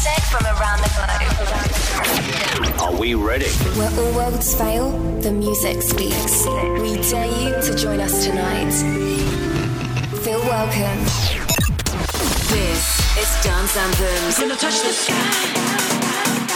music 0.00 0.24
from 0.24 0.44
around 0.46 0.80
the 0.80 0.88
globe. 2.64 2.80
Are 2.80 2.98
we 2.98 3.14
ready? 3.14 3.50
Where 3.76 3.90
all 3.90 4.14
worlds 4.14 4.54
fail, 4.54 4.90
the 5.20 5.30
music 5.30 5.82
speaks. 5.82 6.46
We 6.46 6.96
dare 7.10 7.26
you 7.26 7.60
to 7.62 7.76
join 7.76 8.00
us 8.00 8.24
tonight. 8.24 8.72
Feel 10.22 10.40
welcome. 10.40 11.04
This 12.48 13.16
is 13.18 13.44
Dance 13.44 13.76
Anthems. 13.76 14.38
Gonna 14.38 14.56
touch 14.56 14.80
the 14.80 14.92
sky. 14.92 16.49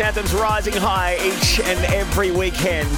Anthems 0.00 0.32
rising 0.32 0.72
high 0.72 1.16
each 1.22 1.60
and 1.60 1.78
every 1.92 2.30
weekend. 2.30 2.88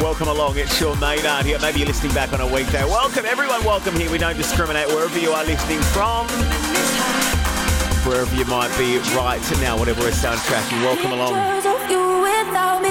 Welcome 0.00 0.28
along, 0.28 0.58
it's 0.58 0.74
Sean 0.76 0.98
Maynard 0.98 1.46
here. 1.46 1.58
Maybe 1.60 1.78
you're 1.78 1.86
listening 1.86 2.12
back 2.14 2.32
on 2.32 2.40
a 2.40 2.46
weekday. 2.46 2.84
Welcome, 2.84 3.24
everyone, 3.26 3.64
welcome 3.64 3.94
here. 3.94 4.10
We 4.10 4.18
don't 4.18 4.36
discriminate 4.36 4.88
wherever 4.88 5.18
you 5.18 5.30
are 5.30 5.44
listening 5.44 5.80
from, 5.94 6.26
wherever 8.06 8.34
you 8.36 8.44
might 8.46 8.70
be 8.78 8.98
right 9.16 9.40
now, 9.60 9.76
whatever 9.78 10.00
we're 10.02 10.10
soundtracking. 10.10 10.80
Welcome 10.82 11.12
along. 11.12 11.32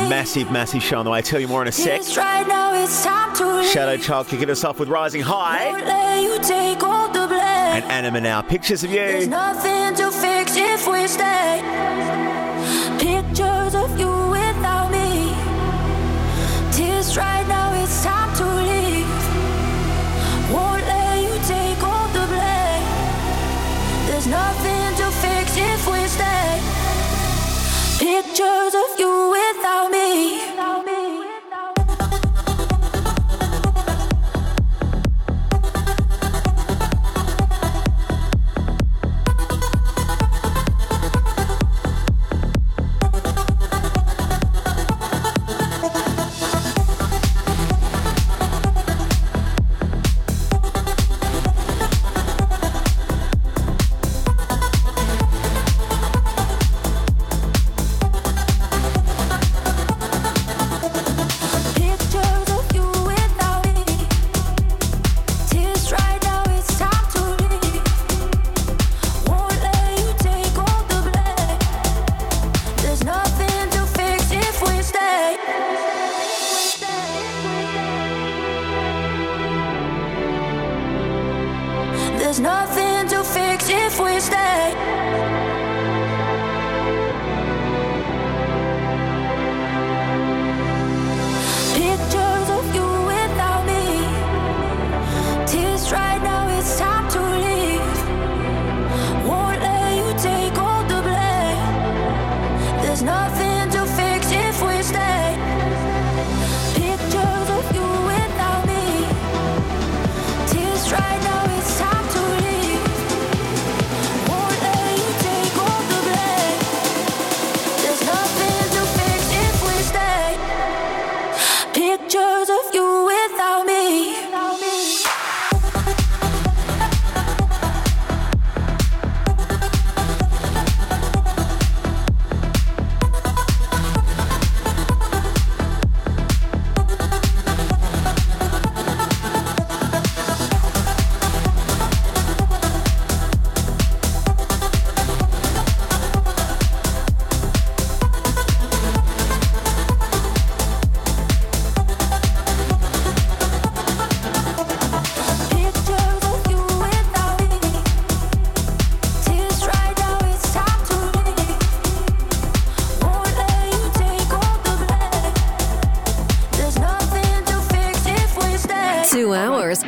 Massive, 0.10 0.52
massive 0.52 0.84
show 0.84 1.00
on 1.00 1.06
the 1.06 1.12
way. 1.12 1.18
I'll 1.18 1.24
tell 1.24 1.40
you 1.40 1.48
more 1.48 1.62
in 1.62 1.68
a 1.68 1.72
sec. 1.72 2.02
Shadow 3.72 3.98
Child 3.98 4.28
kicking 4.28 4.50
us 4.50 4.64
off 4.64 4.80
with 4.80 4.90
Rising 4.90 5.22
High. 5.22 5.64
And 7.76 7.84
Anyma 7.86 8.22
now. 8.22 8.42
Pictures 8.42 8.84
of 8.84 8.92
you. 8.92 9.28
Pictures 28.36 28.76
of 28.76 29.00
you 29.00 29.45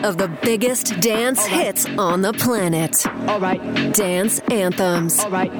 of 0.08 0.18
the 0.18 0.30
biggest 0.42 0.98
dance 1.02 1.38
All 1.40 1.48
right. 1.48 1.66
hits 1.66 1.86
on 1.98 2.22
the 2.22 2.32
planet. 2.32 3.06
All 3.28 3.42
right. 3.42 3.60
Dance 3.94 4.40
anthems. 4.50 5.20
All 5.20 5.30
right. 5.30 5.52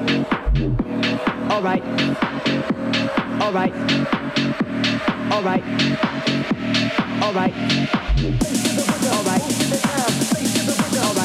All 1.50 1.60
right. 1.60 1.82
All 3.42 3.52
right. 3.52 3.74
All 5.30 5.42
right. 5.42 5.62
All 7.22 7.34
right. 7.34 7.52
All 9.12 9.24
right. 9.24 9.42
All 11.04 11.24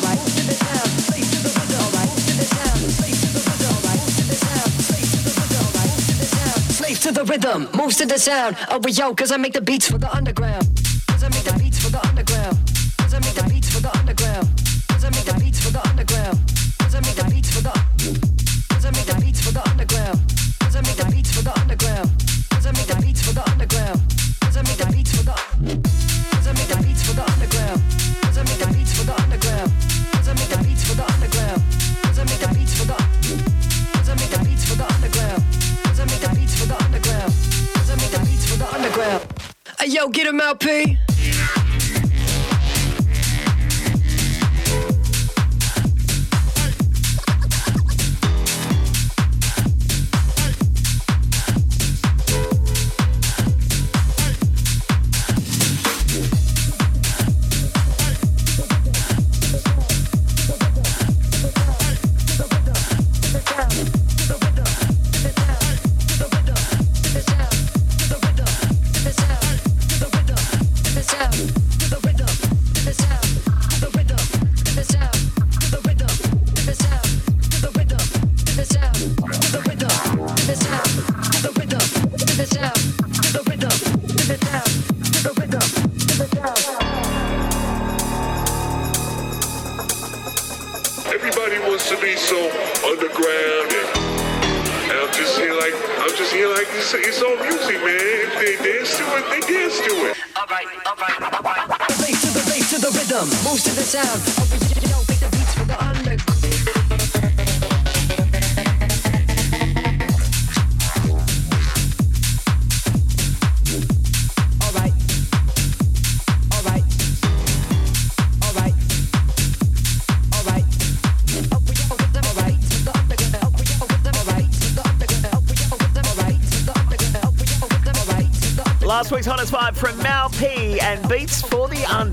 right. 0.00 0.24
Slave 6.70 7.00
to 7.00 7.12
the 7.12 7.24
rhythm, 7.24 7.68
moves 7.74 7.96
to 7.96 8.06
the 8.06 8.18
sound. 8.18 8.56
Oh, 8.70 8.78
we 8.78 8.92
yo, 8.92 9.14
cause 9.14 9.30
I 9.30 9.36
make 9.36 9.52
the 9.52 9.60
beats 9.60 9.90
for 9.90 9.98
the 9.98 10.10
underground. 10.14 10.73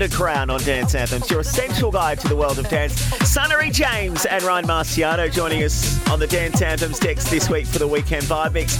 Underground 0.02 0.50
on 0.50 0.60
Dance 0.64 0.96
Anthems, 0.96 1.30
your 1.30 1.42
essential 1.42 1.92
guide 1.92 2.18
to 2.18 2.26
the 2.26 2.34
world 2.34 2.58
of 2.58 2.68
dance. 2.68 2.94
Sunnery 3.30 3.70
James 3.70 4.26
and 4.26 4.42
Ryan 4.42 4.66
Marciano 4.66 5.32
joining 5.32 5.62
us 5.62 6.04
on 6.08 6.18
the 6.18 6.26
Dance 6.26 6.60
Anthems 6.60 6.98
decks 6.98 7.30
this 7.30 7.48
week 7.48 7.66
for 7.66 7.78
the 7.78 7.86
weekend 7.86 8.24
vibe 8.24 8.54
mix. 8.54 8.78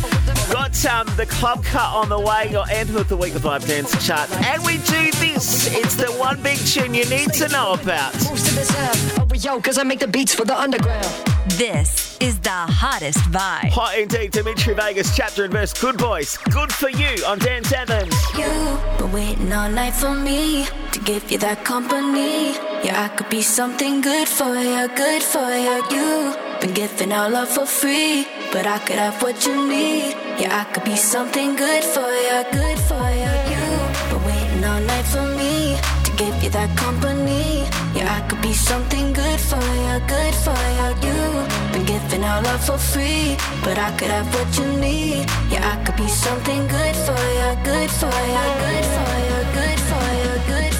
Got 0.52 0.84
um, 0.84 1.06
the 1.16 1.26
club 1.26 1.64
cut 1.64 1.94
on 1.94 2.08
the 2.08 2.18
way, 2.18 2.50
your 2.50 2.68
Anthem 2.68 2.96
of 2.96 3.08
the 3.08 3.16
Week, 3.16 3.34
the 3.34 3.38
Vibe 3.38 3.64
Dance 3.68 4.04
chart. 4.04 4.28
And 4.32 4.64
we 4.64 4.78
do 4.78 5.12
this. 5.20 5.72
It's 5.72 5.94
the 5.94 6.10
one 6.18 6.42
big 6.42 6.58
tune 6.58 6.92
you 6.92 7.04
need 7.04 7.32
to 7.34 7.46
know 7.50 7.74
about. 7.74 8.14
Moves 8.28 8.42
to 8.48 8.54
the 8.56 8.64
sound. 8.64 9.44
Yo, 9.44 9.60
cause 9.60 9.78
I 9.78 9.84
make 9.84 10.00
the 10.00 10.08
beats 10.08 10.34
for 10.34 10.44
the 10.44 10.58
underground. 10.58 11.06
This 11.50 12.01
is 12.22 12.38
the 12.38 12.50
hottest 12.50 13.18
vibe. 13.34 13.70
Hot 13.70 13.98
indeed, 13.98 14.30
Dimitri 14.30 14.74
Vegas, 14.74 15.16
chapter 15.16 15.42
and 15.44 15.52
verse. 15.52 15.72
Goodboys, 15.72 16.36
good 16.50 16.72
for 16.72 16.88
you 16.88 17.24
on 17.26 17.38
Dance 17.40 17.72
Anthems. 17.72 18.14
You've 18.38 18.98
been 18.98 19.10
waiting 19.10 19.52
all 19.52 19.68
night 19.68 19.94
for 19.94 20.14
me 20.14 20.66
to 20.92 21.00
give 21.00 21.32
you 21.32 21.38
that 21.38 21.64
company. 21.64 22.52
Yeah, 22.84 23.06
I 23.06 23.08
could 23.16 23.28
be 23.28 23.42
something 23.42 24.00
good 24.00 24.28
for 24.28 24.54
you, 24.54 24.88
good 24.94 25.22
for 25.22 25.50
you. 25.50 25.76
You've 25.90 26.60
been 26.60 26.74
giving 26.74 27.10
out 27.10 27.32
love 27.32 27.48
for 27.48 27.66
free, 27.66 28.28
but 28.52 28.66
I 28.66 28.78
could 28.78 29.00
have 29.04 29.20
what 29.20 29.44
you 29.44 29.56
need. 29.68 30.14
Yeah, 30.38 30.60
I 30.62 30.64
could 30.72 30.84
be 30.84 30.96
something 30.96 31.56
good 31.56 31.82
for 31.82 32.10
you, 32.26 32.38
good 32.52 32.78
for 32.88 33.04
you. 33.20 33.32
You've 33.50 34.10
been 34.10 34.22
waiting 34.28 34.64
all 34.64 34.80
night 34.80 35.06
for 35.14 35.26
me 35.40 35.76
to 36.04 36.10
give 36.16 36.36
you 36.42 36.50
that 36.50 36.70
company. 36.76 37.66
Yeah, 37.96 38.14
I 38.16 38.20
could 38.28 38.42
be 38.42 38.52
something 38.52 39.12
good 39.12 39.40
for 39.40 39.66
you, 39.84 39.94
good 40.06 40.34
for 40.44 40.62
you. 40.78 40.88
You've 41.02 41.48
been 41.48 41.51
giving 41.92 42.24
out 42.24 42.42
love 42.44 42.64
for 42.64 42.78
free, 42.78 43.36
but 43.64 43.76
I 43.78 43.90
could 43.98 44.12
have 44.16 44.28
what 44.34 44.50
you 44.58 44.66
need. 44.80 45.26
Yeah, 45.52 45.72
I 45.72 45.84
could 45.84 45.96
be 45.96 46.08
something 46.08 46.62
good 46.76 46.96
for 47.06 47.22
you, 47.38 47.48
good 47.70 47.90
for 48.00 48.16
you, 48.34 48.44
good 48.64 48.86
for 48.94 49.12
you, 49.28 49.38
good 49.58 49.80
for 49.88 50.06
you, 50.20 50.30
good 50.52 50.52
for 50.52 50.62
you, 50.64 50.71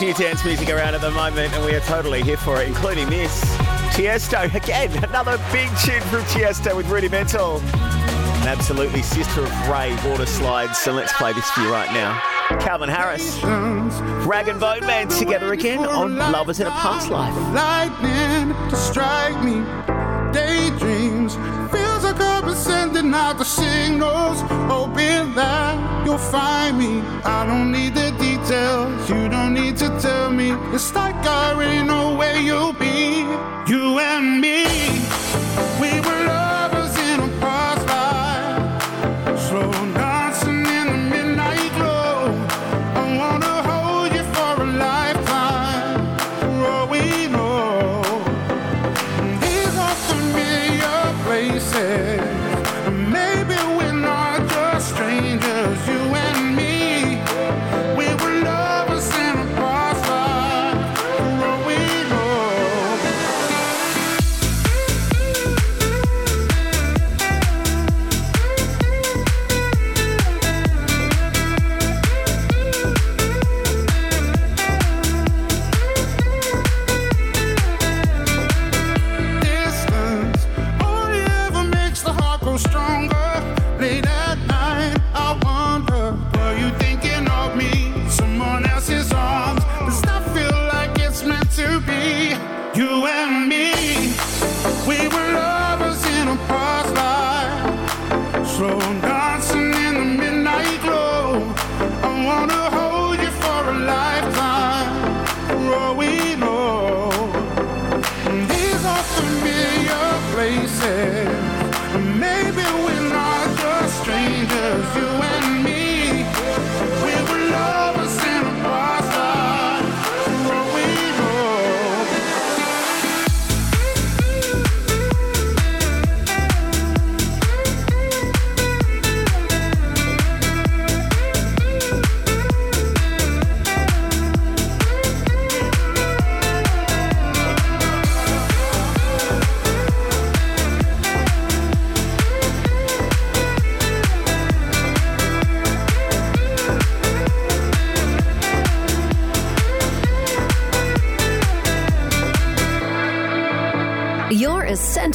new 0.00 0.14
dance 0.14 0.44
music 0.44 0.70
around 0.70 0.94
at 0.94 1.00
the 1.00 1.10
moment, 1.10 1.52
and 1.54 1.64
we 1.64 1.74
are 1.74 1.80
totally 1.80 2.22
here 2.22 2.36
for 2.36 2.62
it, 2.62 2.68
including 2.68 3.08
this. 3.10 3.44
Tiesto, 3.94 4.52
again, 4.54 4.92
another 5.02 5.38
big 5.50 5.68
tune 5.78 6.00
from 6.02 6.20
Tiesto 6.22 6.76
with 6.76 6.88
Rudimental. 6.88 7.58
An 7.58 8.48
absolutely 8.48 9.02
sister 9.02 9.42
of 9.42 9.68
Ray, 9.68 9.96
Water 10.08 10.26
Slides, 10.26 10.78
so 10.78 10.92
let's 10.92 11.12
play 11.14 11.32
this 11.32 11.50
for 11.50 11.62
you 11.62 11.72
right 11.72 11.92
now. 11.92 12.20
Calvin 12.60 12.88
Harris, 12.88 13.42
Rag 14.24 14.46
and 14.48 14.60
Bone 14.60 14.86
Man 14.86 15.08
together 15.08 15.52
again 15.52 15.84
on 15.84 16.16
Lovers 16.16 16.60
in 16.60 16.66
a 16.66 16.70
Past 16.70 17.10
Life. 17.10 17.34
Lightning 17.52 18.54
to 18.70 18.76
strike 18.76 19.42
me, 19.42 19.64
daydreams, 20.32 21.34
feels 21.72 22.04
like 22.04 22.20
I've 22.20 22.44
been 22.44 22.54
sending 22.54 23.12
out 23.12 23.38
the 23.38 23.44
signals, 23.44 24.40
hoping 24.70 25.34
that 25.34 26.06
you'll 26.06 26.18
find 26.18 26.78
me. 26.78 27.00
I 27.24 27.44
don't 27.44 27.72
need 27.72 27.94
the 27.94 28.12
tell. 28.48 28.90
You 29.08 29.28
don't 29.28 29.52
need 29.52 29.76
to 29.76 29.88
tell 30.00 30.30
me. 30.30 30.52
It's 30.74 30.94
like 30.94 31.14
I 31.16 31.52
already 31.52 31.82
know 31.86 32.16
where 32.16 32.38
you'll 32.40 32.72
be. 32.72 33.20
You 33.70 33.98
and 33.98 34.40
me, 34.40 34.64
we 35.80 36.00
were. 36.00 36.17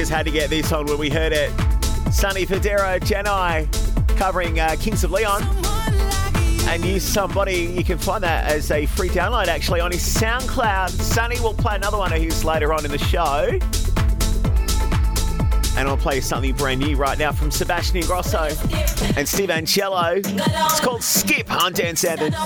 Just 0.00 0.12
had 0.12 0.24
to 0.24 0.32
get 0.32 0.48
this 0.48 0.72
on 0.72 0.86
when 0.86 0.96
we 0.96 1.10
heard 1.10 1.34
it. 1.34 1.50
Sonny 2.10 2.46
Fodera, 2.46 2.98
Janai, 3.00 3.68
covering 4.16 4.58
uh, 4.58 4.74
Kings 4.80 5.04
of 5.04 5.10
Leon. 5.10 5.42
And 6.70 6.82
Use 6.82 7.04
Somebody, 7.04 7.64
you 7.76 7.84
can 7.84 7.98
find 7.98 8.24
that 8.24 8.50
as 8.50 8.70
a 8.70 8.86
free 8.86 9.10
download 9.10 9.48
actually 9.48 9.80
on 9.80 9.92
his 9.92 10.00
SoundCloud. 10.00 10.88
Sunny 10.88 11.38
will 11.40 11.52
play 11.52 11.76
another 11.76 11.98
one 11.98 12.14
of 12.14 12.18
his 12.18 12.42
later 12.46 12.72
on 12.72 12.86
in 12.86 12.90
the 12.90 12.96
show. 12.96 13.50
And 15.78 15.86
I'll 15.86 15.98
play 15.98 16.22
something 16.22 16.54
brand 16.54 16.80
new 16.80 16.96
right 16.96 17.18
now 17.18 17.32
from 17.32 17.50
Sebastian 17.50 18.00
Ingrosso 18.00 19.18
and 19.18 19.28
Steve 19.28 19.50
Angello. 19.50 20.22
It's 20.24 20.80
called 20.80 21.02
Skip 21.02 21.52
on 21.52 21.74
Dance 21.74 22.04
Anthems. 22.04 22.36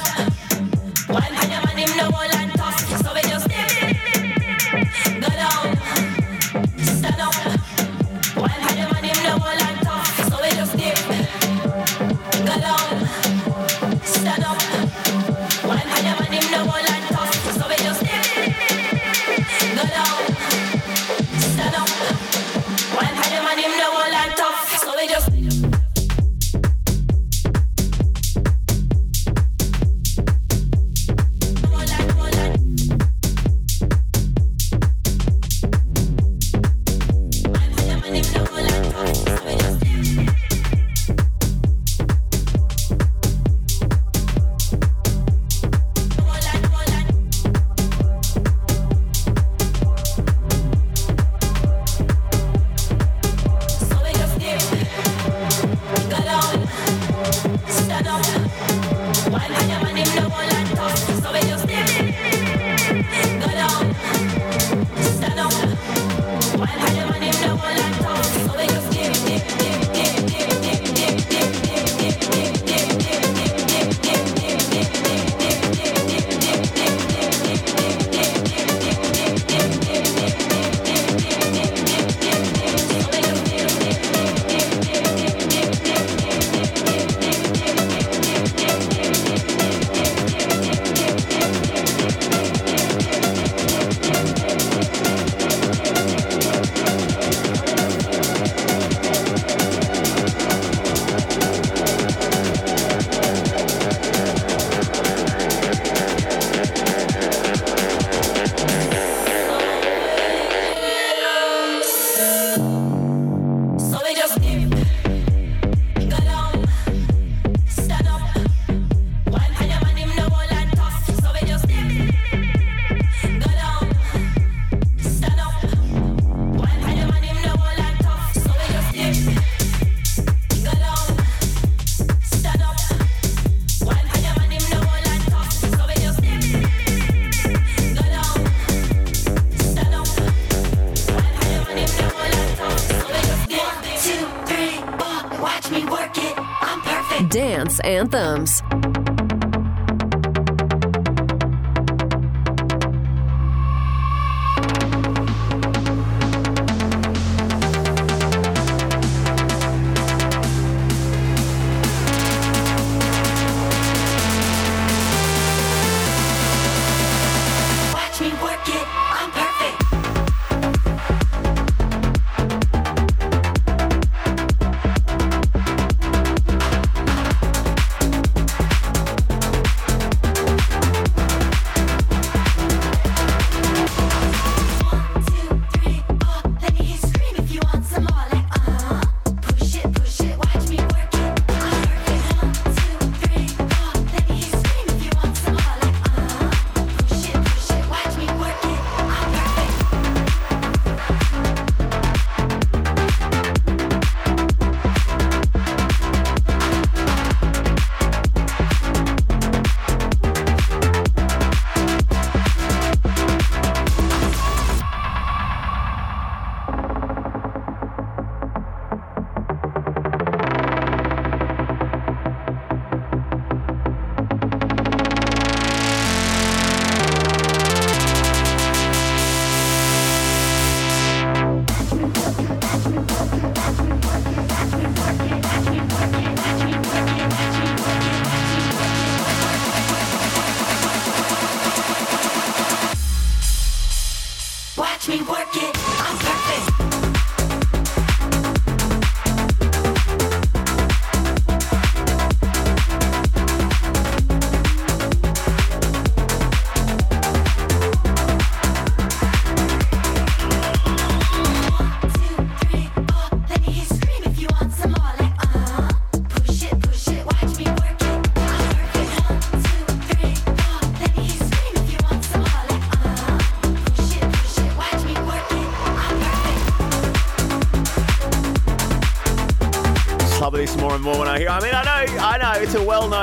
Anthems. 147.85 148.62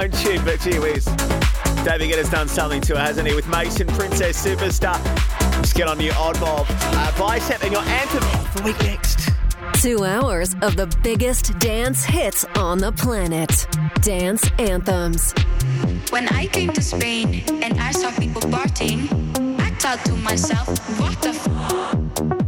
It's 0.04 0.24
a 0.24 0.28
well-known 0.28 0.36
tune, 0.36 0.46
but 0.46 0.60
gee 0.62 0.80
whiz, 0.80 1.06
David 1.86 2.10
Guetta's 2.10 2.30
done 2.30 2.48
something 2.48 2.82
to 2.82 2.94
it, 2.94 3.00
hasn't 3.00 3.28
he? 3.28 3.36
With 3.36 3.48
Mason, 3.48 3.88
Princess 3.88 4.44
Superstar. 4.44 5.00
Just 5.62 5.76
get 5.76 5.88
on 5.88 6.00
your 6.00 6.16
Odd 6.16 6.40
Mob 6.40 6.66
uh, 6.70 7.20
bicep 7.20 7.64
and 7.64 7.72
your 7.72 7.84
anthem 7.84 8.22
for 8.22 8.60
the 8.60 8.64
week 8.64 8.80
next. 8.82 9.30
Two 9.74 10.04
hours 10.04 10.56
of 10.62 10.76
the 10.76 10.88
biggest 11.04 11.58
dance 11.60 12.04
hits 12.04 12.46
on 12.56 12.80
the 12.80 12.92
planet. 12.92 13.68
Dance 14.02 14.50
Anthems. 14.58 15.34
When 16.10 16.28
I 16.30 16.48
came 16.48 16.74
to 16.74 16.82
Spain 16.82 17.44
and 17.64 17.80
I 17.80 17.92
saw 17.92 18.12
people 18.12 18.42
partying, 18.42 19.08
I 19.60 19.70
thought 19.76 20.04
to 20.06 20.14
myself, 20.14 20.68
what 21.00 21.22
the 21.22 21.30
f? 21.30 22.41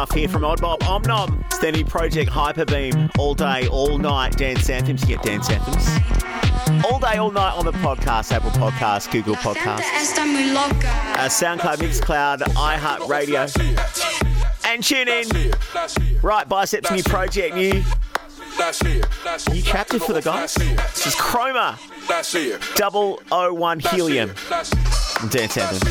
Stuff 0.00 0.16
here 0.16 0.28
from 0.30 0.46
Odd 0.46 0.62
Mob 0.62 0.80
Omnom. 0.80 1.44
It's 1.44 1.58
their 1.58 1.72
new 1.72 1.84
project 1.84 2.30
Hyperbeam. 2.30 3.10
All 3.18 3.34
day, 3.34 3.68
all 3.68 3.98
night 3.98 4.34
dance 4.34 4.70
anthems. 4.70 5.02
You 5.02 5.08
get 5.08 5.22
dance 5.22 5.50
anthems. 5.50 5.86
All 6.86 6.98
day, 6.98 7.18
all 7.18 7.30
night 7.30 7.52
on 7.52 7.66
the 7.66 7.72
podcast, 7.72 8.32
Apple 8.32 8.50
Podcasts, 8.52 9.12
Google 9.12 9.34
Podcasts, 9.34 10.16
uh, 10.16 11.28
SoundCloud, 11.28 11.76
Mixcloud, 11.76 12.38
iHeartRadio. 12.38 13.44
And 14.64 14.82
tune 14.82 15.08
in. 15.08 15.26
Right, 16.22 16.48
Biceps 16.48 16.90
new 16.90 17.02
project, 17.02 17.54
new 17.54 17.84
You 19.54 19.62
captive 19.62 20.02
for 20.02 20.14
the 20.14 20.22
guys? 20.22 20.54
This 20.54 21.08
is 21.08 21.14
Chroma. 21.14 21.76
Double 22.74 23.20
O 23.30 23.52
one 23.52 23.80
helium. 23.80 24.32
Dance 25.28 25.58
anthem. 25.58 25.88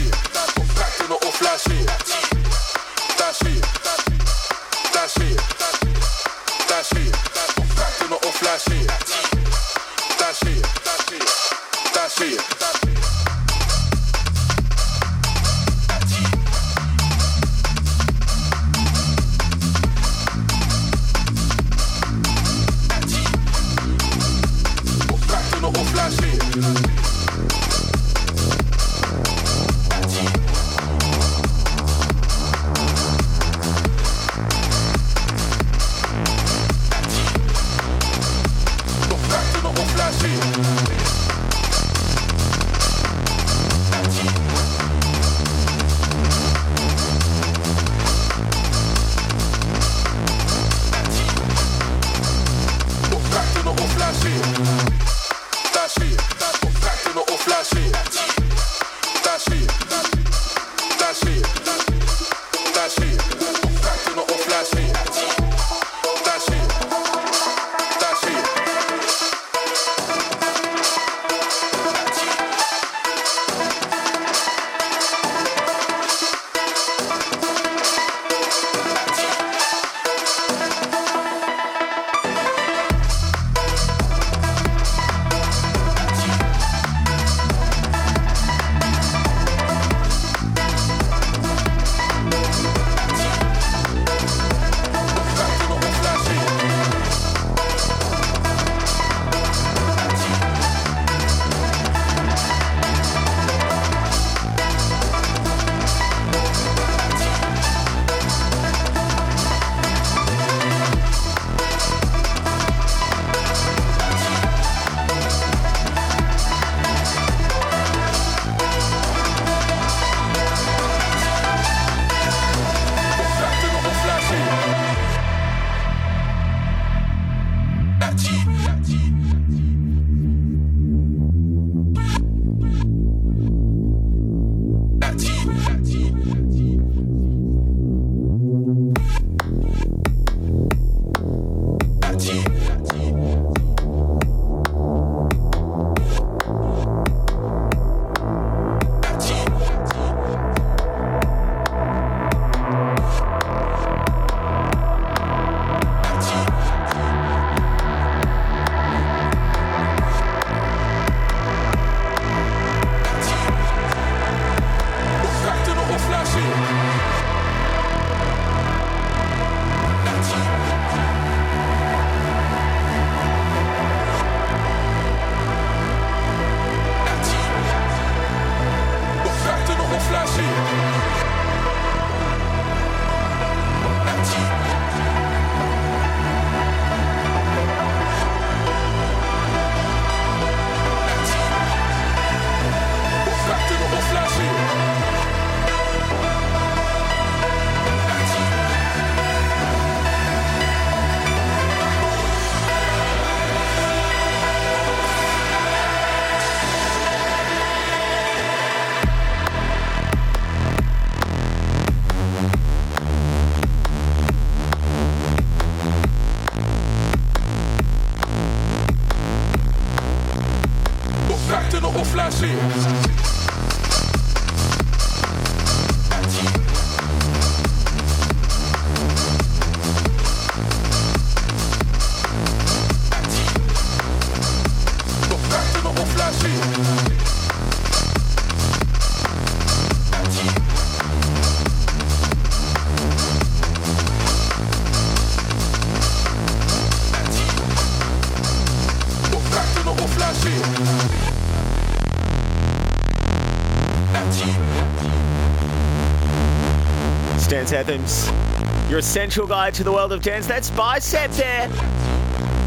Dance 257.69 257.88
Anthems. 257.88 258.89
Your 258.89 258.97
essential 258.97 259.45
guide 259.45 259.75
to 259.75 259.84
the 259.84 259.91
world 259.91 260.12
of 260.12 260.23
dance. 260.23 260.47
That's 260.47 260.71
Bicep 260.71 261.29
there. 261.32 261.69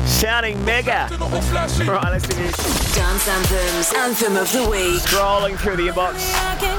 Sounding 0.07 0.65
mega. 0.65 1.09
Right, 1.11 2.09
let's 2.13 2.29
do 2.29 2.37
this. 2.37 2.95
Dance 2.95 3.27
Anthems, 3.27 3.93
Anthem 3.95 4.37
of 4.37 4.53
the 4.53 4.71
Week. 4.71 5.01
Scrolling 5.01 5.59
through 5.59 5.75
the 5.75 5.89
inbox. 5.89 6.23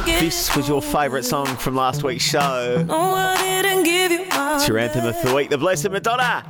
This 0.06 0.56
was 0.56 0.70
your 0.70 0.82
favourite 0.82 1.26
song 1.26 1.48
from 1.58 1.76
last 1.76 2.04
week's 2.04 2.24
show. 2.24 2.86
It's 4.56 4.68
your 4.70 4.78
anthem 4.78 5.06
of 5.06 5.22
the 5.22 5.36
week, 5.36 5.50
The 5.50 5.58
Blessed 5.58 5.90
Madonna. 5.90 6.46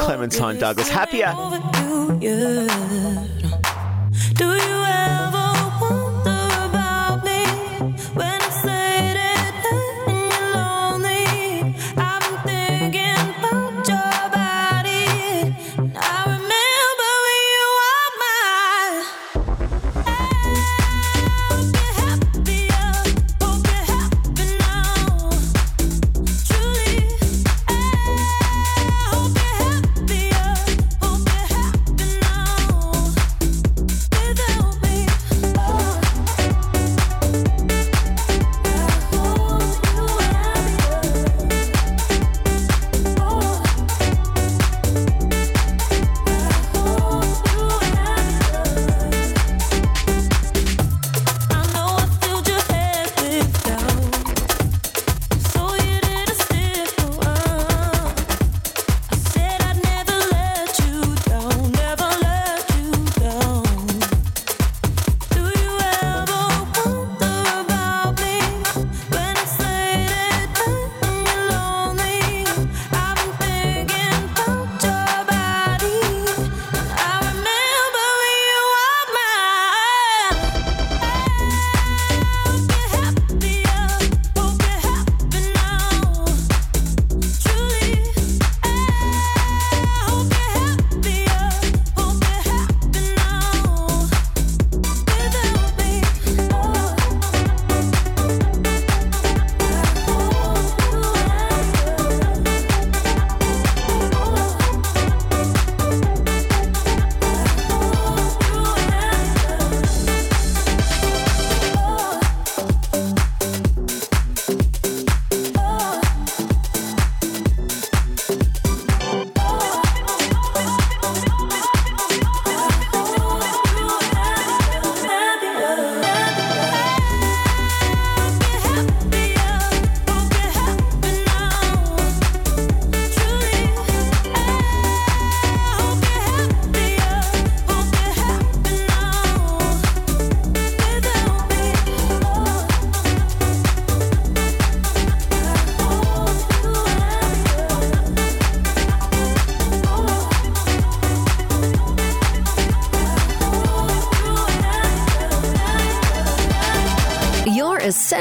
Clementine 0.00 0.58
Douglas. 0.58 0.88
Happier. 0.88 1.32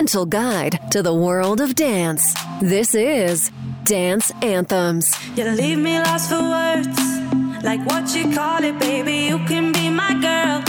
Essential 0.03 0.25
guide 0.25 0.77
to 0.91 1.01
the 1.01 1.13
world 1.13 1.61
of 1.61 1.75
dance. 1.75 2.35
This 2.59 2.93
is 2.93 3.49
Dance 3.85 4.33
Anthems. 4.41 5.15
You 5.37 5.45
leave 5.45 5.77
me 5.77 5.97
lost 5.97 6.29
for 6.29 6.41
words. 6.41 6.99
Like 7.63 7.79
what 7.85 8.13
you 8.13 8.29
call 8.35 8.61
it, 8.65 8.77
baby. 8.79 9.27
You 9.31 9.37
can 9.47 9.71
be 9.71 9.89
my 9.89 10.13
girl. 10.27 10.59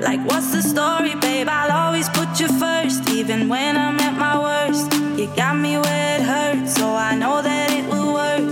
Like 0.00 0.18
what's 0.28 0.50
the 0.50 0.60
story, 0.60 1.14
babe? 1.14 1.46
I'll 1.48 1.86
always 1.86 2.08
put 2.08 2.40
you 2.40 2.48
first, 2.58 3.08
even 3.10 3.48
when 3.48 3.76
I'm 3.76 3.96
at 4.00 4.18
my 4.18 4.36
worst. 4.46 4.92
You 5.16 5.28
got 5.36 5.56
me 5.56 5.78
where 5.78 6.16
it 6.16 6.22
hurts, 6.22 6.74
so 6.74 6.88
I 6.88 7.14
know 7.14 7.42
that 7.42 7.70
it 7.70 7.86
will 7.88 8.12
work. 8.12 8.42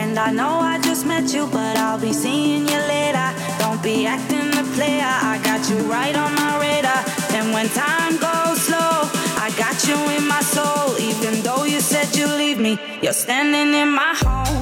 And 0.00 0.18
I 0.18 0.32
know 0.32 0.54
I 0.72 0.80
just 0.80 1.04
met 1.04 1.34
you, 1.34 1.46
but 1.52 1.76
I'll 1.76 2.00
be 2.00 2.14
seeing 2.14 2.66
you 2.66 2.80
later. 2.94 3.28
Don't 3.58 3.82
be 3.82 4.06
acting 4.06 4.48
the 4.58 4.64
player. 4.74 5.04
I 5.04 5.38
got 5.44 5.68
you 5.68 5.76
right 5.96 6.16
on 6.16 6.34
my 6.34 6.52
radar. 6.64 7.04
And 7.36 7.52
when 7.52 7.68
time 7.68 8.16
goes 8.16 8.71
got 9.72 9.88
you 9.88 10.16
in 10.16 10.26
my 10.28 10.40
soul. 10.40 10.98
Even 10.98 11.42
though 11.42 11.64
you 11.64 11.80
said 11.80 12.14
you 12.14 12.26
leave 12.26 12.58
me, 12.58 12.78
you're 13.02 13.12
standing 13.12 13.74
in 13.74 13.90
my 13.90 14.14
home. 14.16 14.61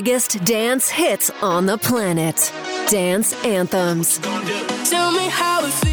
Biggest 0.00 0.44
dance 0.44 0.88
hits 0.88 1.28
on 1.42 1.66
the 1.66 1.76
planet. 1.76 2.52
Dance 2.88 3.32
Anthems. 3.44 4.18
Tell 4.88 5.10
me 5.10 5.26
how 5.26 5.64
it 5.64 5.72
feels 5.72 5.87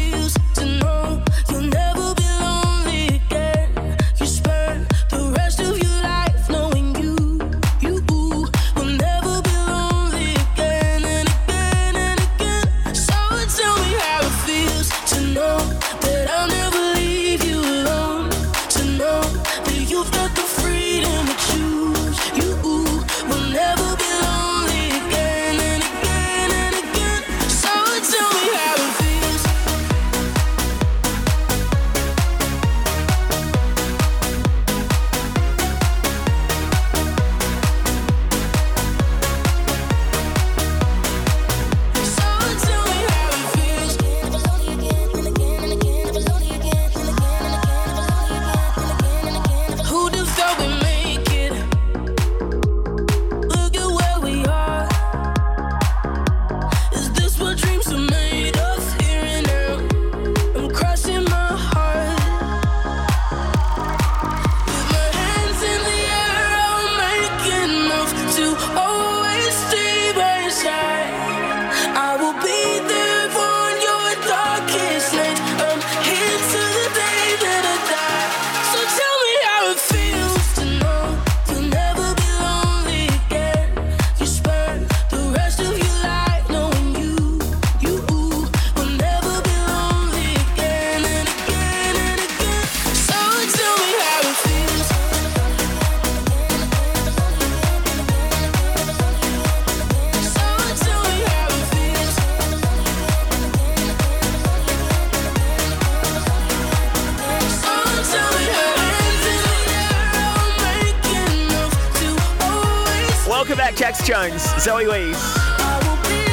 Zoe 114.66 114.88
Wees, 114.88 115.36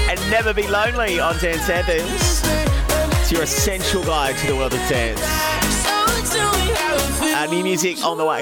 and 0.10 0.20
Never 0.32 0.56
Be 0.56 0.68
Lonely 0.68 1.20
on 1.20 1.38
Dance 1.38 1.70
Anthems. 1.70 2.42
It's 3.22 3.32
your 3.32 3.44
essential 3.44 4.04
guide 4.04 4.36
to 4.38 4.48
the 4.48 4.56
world 4.56 4.74
of 4.74 4.80
dance. 4.90 5.22
Our 7.36 7.48
new 7.50 7.64
music 7.64 8.04
on 8.04 8.18
the 8.18 8.26
way 8.26 8.42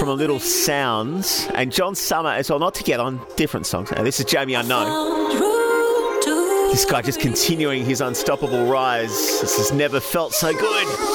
from 0.00 0.08
a 0.08 0.14
little 0.14 0.40
sounds 0.40 1.46
and 1.54 1.70
John 1.70 1.94
Summit 1.94 2.30
as 2.30 2.50
well, 2.50 2.58
not 2.58 2.74
together 2.74 3.04
on 3.04 3.20
different 3.36 3.66
songs. 3.66 3.92
Now, 3.92 4.02
this 4.02 4.18
is 4.18 4.26
Jamie 4.26 4.54
Unknown. 4.54 5.30
This 6.72 6.84
guy 6.84 7.02
just 7.02 7.20
continuing 7.20 7.84
his 7.84 8.00
unstoppable 8.00 8.66
rise. 8.66 9.10
This 9.42 9.58
has. 9.58 9.70
Never 9.70 10.00
felt 10.00 10.32
so 10.32 10.52
good. 10.52 11.11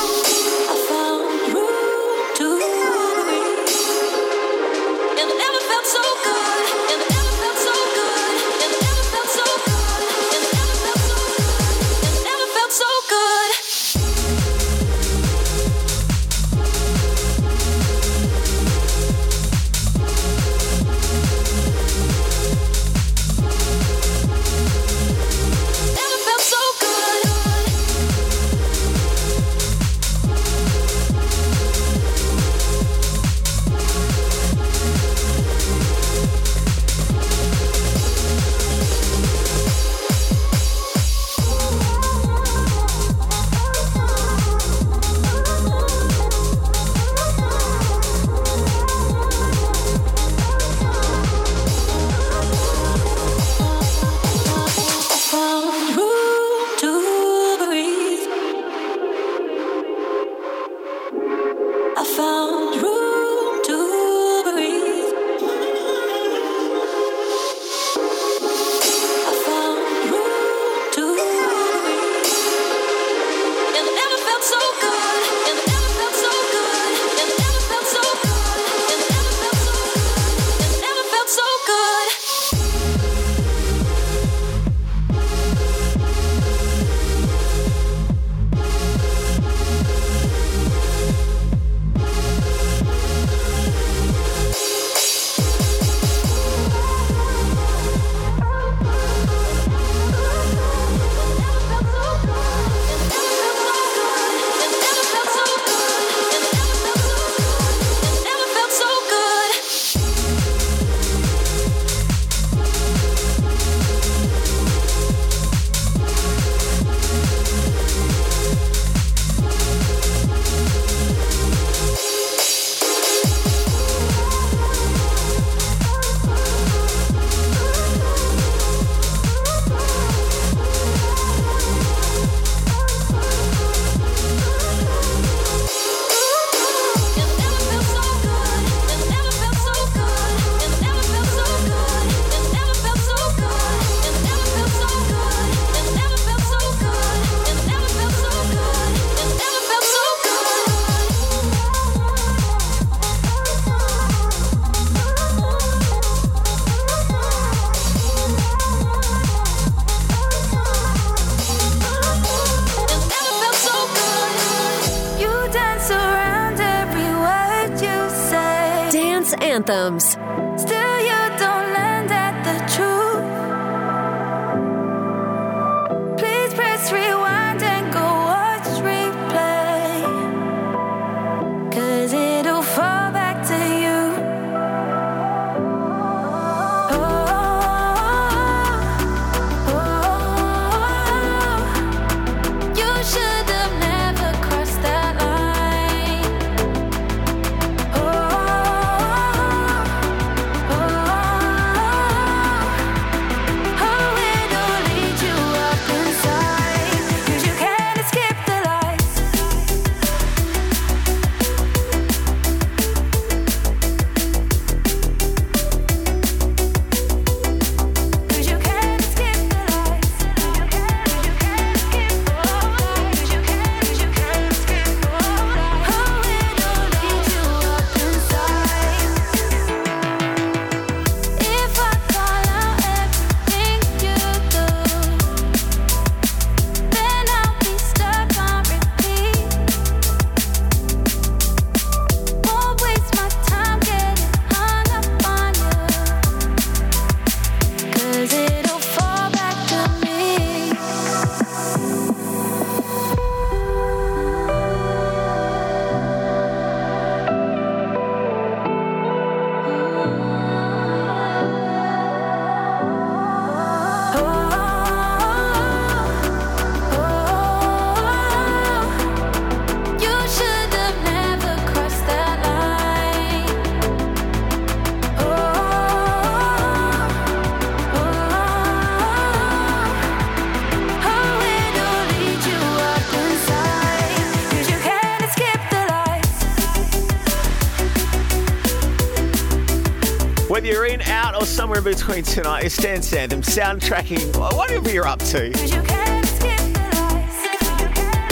between 291.95 292.23
tonight 292.23 292.65
is 292.65 292.75
Dance 292.75 293.13
Anthems 293.13 293.47
soundtracking 293.47 294.35
whatever 294.57 294.89
you're 294.91 295.07
up 295.07 295.19
to. 295.19 295.55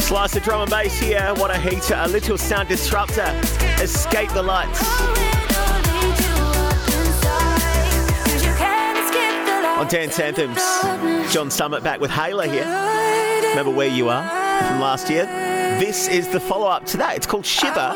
Slice 0.01 0.33
the 0.33 0.41
drum 0.43 0.61
and 0.61 0.69
bass 0.69 0.99
here, 0.99 1.33
what 1.37 1.51
a 1.51 1.57
heater, 1.57 1.95
a 1.97 2.07
little 2.09 2.37
sound 2.37 2.67
Disrupta, 2.67 3.33
escape 3.81 4.29
the 4.31 4.43
lights. 4.43 4.83
On 9.79 9.87
Dance 9.87 10.19
Anthems, 10.19 11.33
John 11.33 11.49
Summit 11.49 11.81
back 11.81 12.01
with 12.01 12.11
Hayla 12.11 12.51
here. 12.51 12.65
Remember 13.51 13.71
where 13.71 13.87
you 13.87 14.09
are 14.09 14.27
from 14.67 14.81
last 14.81 15.09
year? 15.09 15.25
This 15.79 16.09
is 16.09 16.27
the 16.27 16.41
follow 16.41 16.67
up 16.67 16.85
to 16.87 16.97
that. 16.97 17.15
It's 17.15 17.25
called 17.25 17.45
Shiver. 17.45 17.95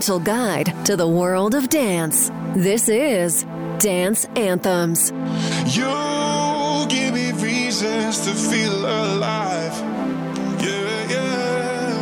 essential 0.00 0.18
guide 0.18 0.72
to 0.86 0.96
the 0.96 1.06
world 1.06 1.54
of 1.54 1.68
dance. 1.68 2.30
This 2.54 2.88
is 2.88 3.44
Dance 3.78 4.24
Anthems. 4.34 5.12
You 5.66 6.86
give 6.88 7.12
me 7.12 7.32
reasons 7.32 8.20
to 8.20 8.32
feel 8.32 8.78
alive. 8.86 9.74
Yeah, 10.58 11.10
yeah. 11.14 11.92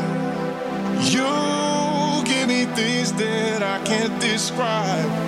You 1.10 2.24
give 2.24 2.46
me 2.46 2.66
things 2.76 3.12
that 3.14 3.64
I 3.64 3.84
can't 3.84 4.20
describe. 4.20 5.27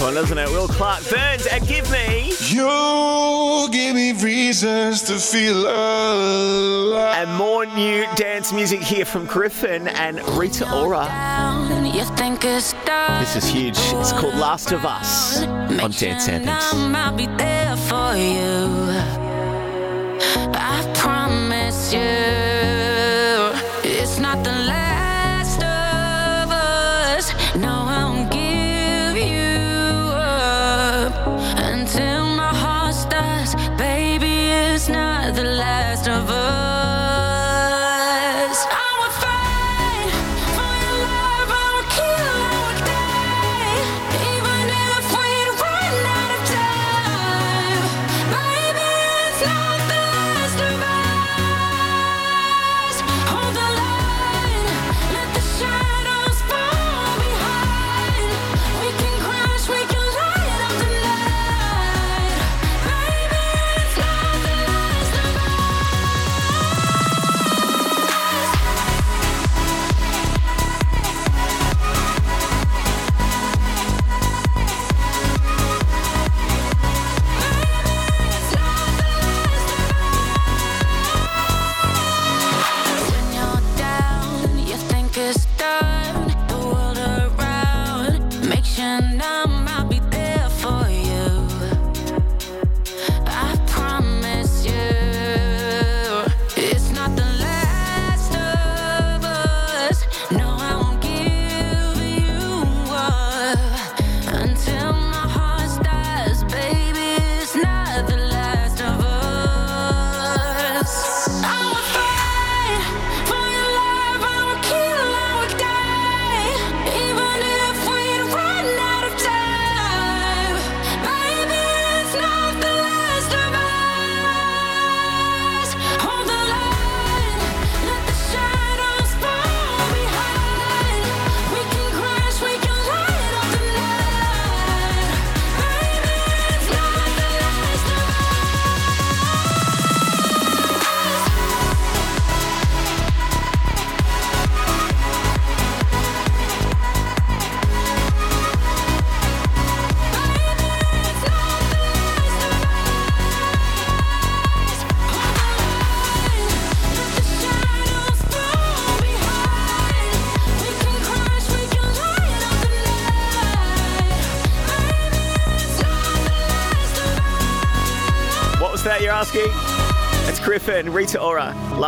one, 0.00 0.14
doesn't 0.14 0.38
it? 0.38 0.48
Will 0.48 0.68
Clarke 0.68 1.08
Burns 1.10 1.46
and 1.46 1.62
uh, 1.62 1.66
Give 1.66 1.90
Me. 1.90 2.32
You 2.48 3.68
give 3.70 3.94
me 3.94 4.12
reasons 4.12 5.02
to 5.02 5.18
feel 5.18 5.66
alive. 5.66 7.28
And 7.28 7.36
more 7.36 7.66
new 7.66 8.06
dance 8.14 8.52
music 8.52 8.80
here 8.80 9.04
from 9.04 9.26
Gryffin 9.26 9.92
and 9.94 10.22
Rita 10.38 10.72
Ora. 10.74 11.06
This 13.20 13.36
is 13.36 13.48
huge. 13.48 13.78
It's 13.78 14.12
called 14.12 14.34
Last 14.34 14.72
of 14.72 14.84
Us 14.84 15.42
on 15.42 15.90
Dance 15.90 16.28
Anthems. 16.28 16.72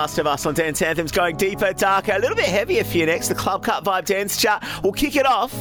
Last 0.03 0.19
of 0.19 0.27
Us 0.27 0.47
on 0.47 0.55
Dance 0.55 0.83
Anthems, 0.83 1.13
going 1.13 1.37
deeper, 1.37 1.73
darker, 1.73 2.11
a 2.17 2.19
little 2.19 2.35
bit 2.35 2.47
heavier 2.47 2.83
for 2.83 2.99
you 2.99 3.07
next. 3.07 3.29
The 3.29 3.37
Club 3.37 3.63
Cut 3.63 3.85
Vibe 3.85 4.05
Dance 4.05 4.37
Chart. 4.37 4.61
We'll 4.83 4.93
kick 4.93 5.15
it 5.15 5.27
off 5.27 5.55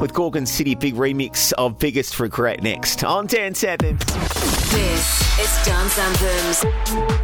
with 0.00 0.12
Gorgon 0.12 0.46
City, 0.46 0.74
big 0.74 0.96
remix 0.96 1.52
of 1.52 1.78
Biggest 1.78 2.18
Regret 2.18 2.60
next 2.60 3.04
on 3.04 3.28
Dance 3.28 3.62
Anthems. 3.62 4.04
This 4.72 5.38
is 5.38 5.64
Dance 5.64 5.96
Anthems. 5.96 7.23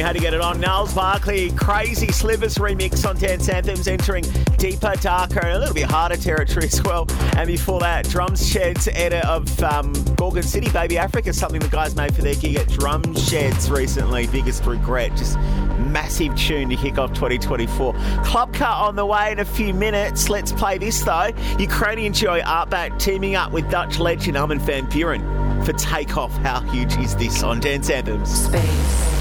We 0.00 0.04
had 0.04 0.14
to 0.14 0.22
get 0.22 0.32
it 0.32 0.40
on. 0.40 0.58
Gnarls 0.60 0.94
Barkley, 0.94 1.50
Crazy 1.50 2.10
Slivers 2.10 2.54
remix 2.54 3.06
on 3.06 3.18
Dance 3.18 3.50
Anthems, 3.50 3.86
entering 3.86 4.24
deeper, 4.56 4.94
darker, 4.94 5.40
and 5.40 5.56
a 5.56 5.58
little 5.58 5.74
bit 5.74 5.90
harder 5.90 6.16
territory 6.16 6.64
as 6.72 6.82
well. 6.82 7.06
And 7.36 7.46
before 7.46 7.80
that, 7.80 8.06
Drumsheds 8.06 8.88
edit 8.94 9.22
of 9.26 9.62
um, 9.62 9.92
Gorgon 10.16 10.42
City, 10.42 10.68
BbyAfricka, 10.68 11.34
something 11.34 11.60
the 11.60 11.68
guys 11.68 11.96
made 11.96 12.14
for 12.14 12.22
their 12.22 12.34
gig 12.34 12.56
at 12.56 12.66
Drumsheds 12.68 13.70
recently. 13.70 14.26
Biggest 14.28 14.64
regret. 14.64 15.14
Just 15.18 15.38
massive 15.80 16.34
tune 16.34 16.70
to 16.70 16.76
kick 16.76 16.96
off 16.96 17.12
2024. 17.12 17.92
Club 18.24 18.54
cut 18.54 18.78
on 18.78 18.96
the 18.96 19.04
way 19.04 19.32
in 19.32 19.40
a 19.40 19.44
few 19.44 19.74
minutes. 19.74 20.30
Let's 20.30 20.50
play 20.50 20.78
this 20.78 21.02
though. 21.02 21.28
Ukrainian 21.58 22.14
duo 22.14 22.40
Artbat 22.40 22.98
teaming 22.98 23.34
up 23.34 23.52
with 23.52 23.70
Dutch 23.70 23.98
legend 23.98 24.38
Armin 24.38 24.60
van 24.60 24.86
Buuren 24.86 25.62
for 25.66 25.74
Takeoff. 25.74 26.32
How 26.38 26.60
huge 26.60 26.96
is 26.96 27.14
this 27.16 27.42
on 27.42 27.60
Dance 27.60 27.90
Anthems? 27.90 28.46
Space. 28.46 29.19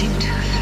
Seem 0.00 0.18
to 0.18 0.59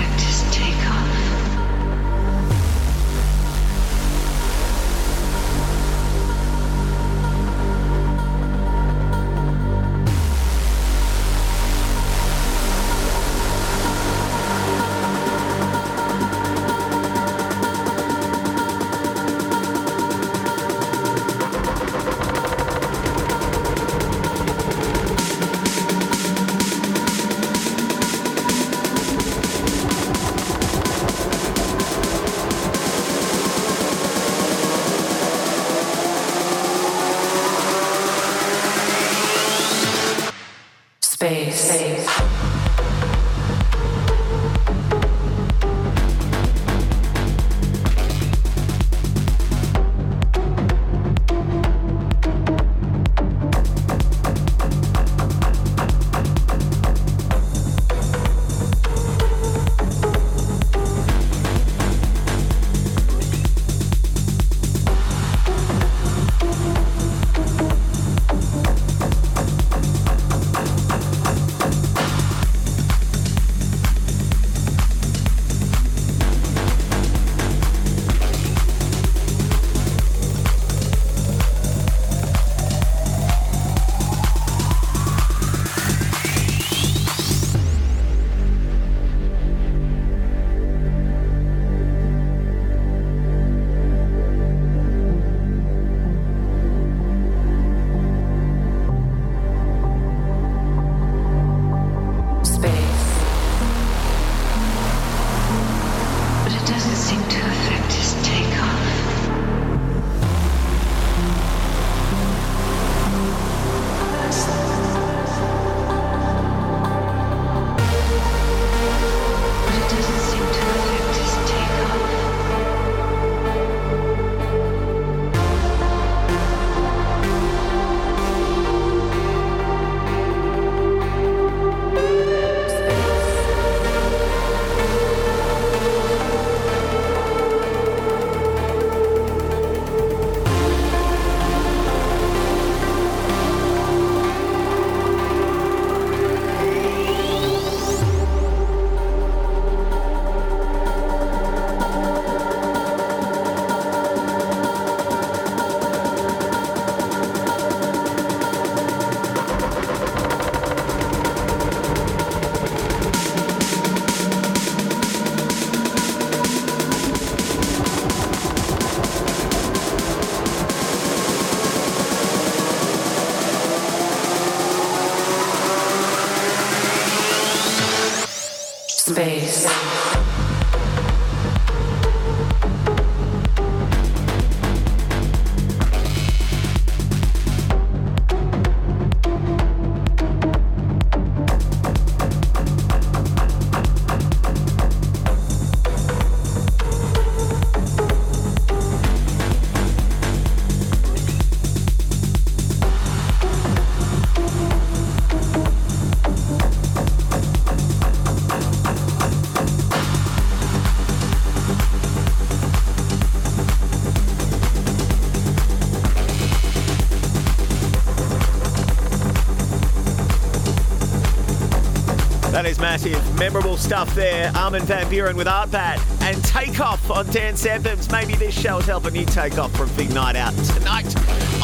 massive. 222.88 223.38
Memorable 223.38 223.76
stuff 223.76 224.14
there. 224.14 224.50
Armin 224.54 224.82
Van 224.84 225.04
Buuren 225.10 225.34
with 225.34 225.46
Artbat 225.46 225.98
and 226.22 226.42
Takeoff 226.42 227.10
on 227.10 227.26
Dance 227.26 227.66
Anthems. 227.66 228.10
Maybe 228.10 228.34
this 228.34 228.58
show 228.58 228.78
is 228.78 228.86
helping 228.86 229.14
you 229.14 229.26
take 229.26 229.58
off 229.58 229.76
from 229.76 229.90
a 229.90 229.92
big 229.92 230.10
night 230.14 230.36
out 230.36 230.54
tonight 230.54 231.14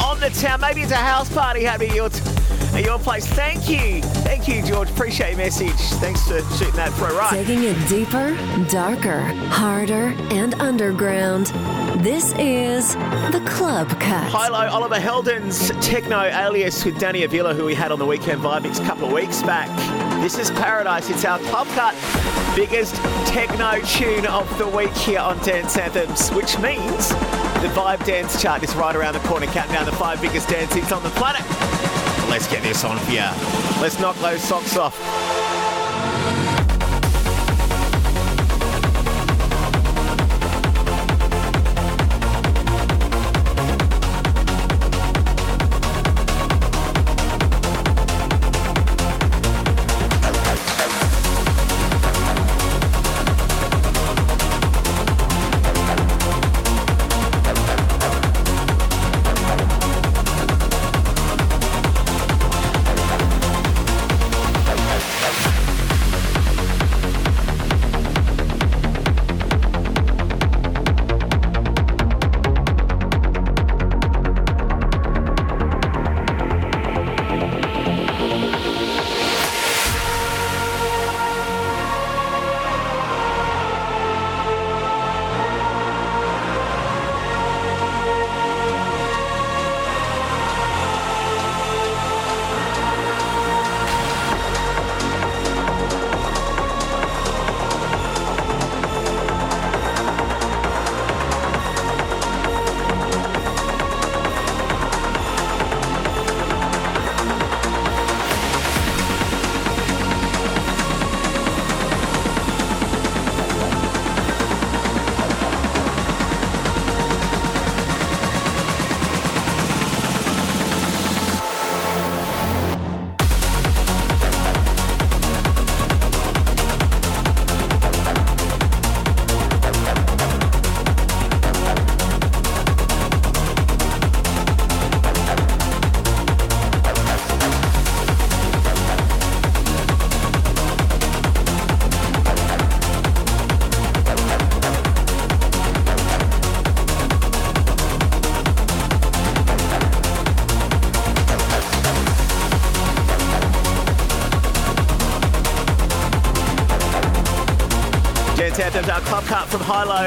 on 0.03 0.19
the 0.19 0.29
town. 0.29 0.61
Maybe 0.61 0.81
it's 0.81 0.91
a 0.91 0.95
house 0.95 1.27
party 1.33 1.63
happening 1.63 1.89
at 1.89 1.95
your, 1.95 2.09
t- 2.09 2.21
at 2.75 2.83
your 2.83 2.99
place. 2.99 3.25
Thank 3.25 3.67
you. 3.67 4.03
Thank 4.21 4.47
you, 4.47 4.61
George. 4.61 4.91
Appreciate 4.91 5.29
your 5.29 5.37
message. 5.37 5.73
Thanks 5.99 6.21
for 6.27 6.41
shooting 6.57 6.75
that 6.75 6.93
through. 6.93 7.17
Right. 7.17 7.43
Taking 7.43 7.63
it 7.63 7.89
deeper, 7.89 8.35
darker, 8.69 9.21
harder, 9.49 10.13
and 10.29 10.53
underground. 10.61 11.47
This 12.03 12.33
is 12.33 12.93
the 13.31 13.43
Club 13.47 13.89
Cut. 13.99 14.29
HI-LO 14.31 14.67
Oliver 14.67 14.99
Heldens 14.99 15.71
techno 15.81 16.21
alias 16.21 16.85
with 16.85 16.99
Danny 16.99 17.23
Avila, 17.23 17.55
who 17.55 17.65
we 17.65 17.73
had 17.73 17.91
on 17.91 17.97
the 17.97 18.05
weekend 18.05 18.41
vibe 18.41 18.65
a 18.65 18.85
couple 18.85 19.07
of 19.07 19.13
weeks 19.13 19.41
back. 19.41 19.69
This 20.25 20.39
is 20.39 20.49
Paradise. 20.49 21.07
It's 21.11 21.23
our 21.23 21.37
club 21.37 21.67
cut, 21.75 21.93
biggest 22.55 22.95
techno 23.27 23.79
tune 23.81 24.25
of 24.25 24.57
the 24.57 24.67
week 24.67 24.91
here 24.97 25.19
on 25.19 25.37
Dance 25.43 25.77
Anthems, 25.77 26.29
which 26.29 26.57
means 26.57 27.09
the 27.09 27.69
Vibe 27.75 28.03
Dance 28.07 28.41
chart 28.41 28.63
is 28.63 28.75
right 28.75 28.95
around 28.95 29.13
the 29.13 29.19
corner, 29.19 29.45
counting 29.45 29.73
down 29.73 29.85
the 29.85 29.91
five 29.91 30.19
biggest 30.19 30.49
dance 30.49 30.73
hits 30.73 30.91
on 30.91 31.03
the 31.03 31.11
planet. 31.11 31.43
Let's 32.27 32.47
get 32.47 32.63
this 32.63 32.83
on 32.83 32.97
you. 33.07 33.21
Let's 33.79 33.99
knock 33.99 34.15
those 34.15 34.41
socks 34.41 34.75
off. 34.77 34.99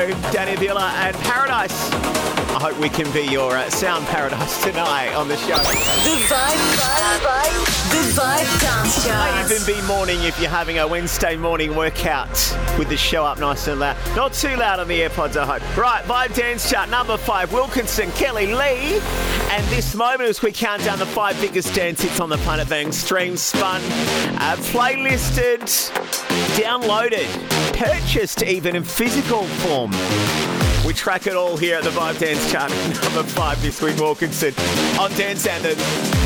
Danny 0.06 0.54
Avila, 0.54 0.92
and 0.94 1.16
Paradise. 1.16 1.90
I 2.50 2.60
hope 2.60 2.78
we 2.78 2.88
can 2.88 3.10
be 3.12 3.22
your 3.22 3.56
uh, 3.56 3.68
sound 3.68 4.06
paradise 4.06 4.62
tonight 4.64 5.12
on 5.14 5.26
the 5.26 5.36
show. 5.38 5.56
The 5.56 6.22
Vibe, 6.28 6.56
Vibe, 6.78 7.18
Vibe, 7.24 7.90
the 7.90 8.20
Vibe 8.20 8.60
Dance 8.60 9.04
Chart. 9.04 9.48
May 9.48 9.56
even 9.56 9.66
be 9.66 9.82
morning 9.88 10.22
if 10.22 10.40
you're 10.40 10.50
having 10.50 10.78
a 10.78 10.86
Wednesday 10.86 11.36
morning 11.36 11.74
workout 11.74 12.30
with 12.78 12.88
the 12.88 12.96
show 12.96 13.24
up 13.24 13.40
nice 13.40 13.66
and 13.66 13.80
loud. 13.80 13.96
Not 14.14 14.34
too 14.34 14.54
loud 14.56 14.78
on 14.78 14.86
the 14.86 15.00
AirPods, 15.00 15.36
I 15.36 15.58
hope. 15.58 15.76
Right, 15.76 16.04
Vibe 16.04 16.34
Dance 16.36 16.70
Chart 16.70 16.88
number 16.88 17.16
five, 17.16 17.52
Wilkinson, 17.52 18.10
Kelli-Leigh. 18.10 19.00
And 19.50 19.66
this 19.66 19.96
moment 19.96 20.28
as 20.28 20.42
we 20.42 20.52
count 20.52 20.84
down 20.84 21.00
the 21.00 21.06
five 21.06 21.40
biggest 21.40 21.74
dance 21.74 22.02
hits 22.02 22.20
on 22.20 22.28
the 22.28 22.38
planet 22.38 22.68
being 22.68 22.92
streamed, 22.92 23.40
spun, 23.40 23.82
uh, 23.82 24.54
playlisted, 24.70 25.62
downloaded, 26.54 27.26
purchased 27.78 28.42
even 28.42 28.74
in 28.74 28.82
physical 28.82 29.44
form. 29.44 29.92
We 30.84 30.92
track 30.92 31.28
it 31.28 31.36
all 31.36 31.56
here 31.56 31.76
at 31.76 31.84
the 31.84 31.90
Vibe 31.90 32.18
Dance 32.18 32.50
Chart. 32.50 32.70
Number 33.05 33.22
five 33.22 33.62
this 33.62 33.80
week, 33.80 33.96
Wilkinson 33.98 34.52
on 34.98 35.12
Dance 35.12 35.46
Anthems. 35.46 36.18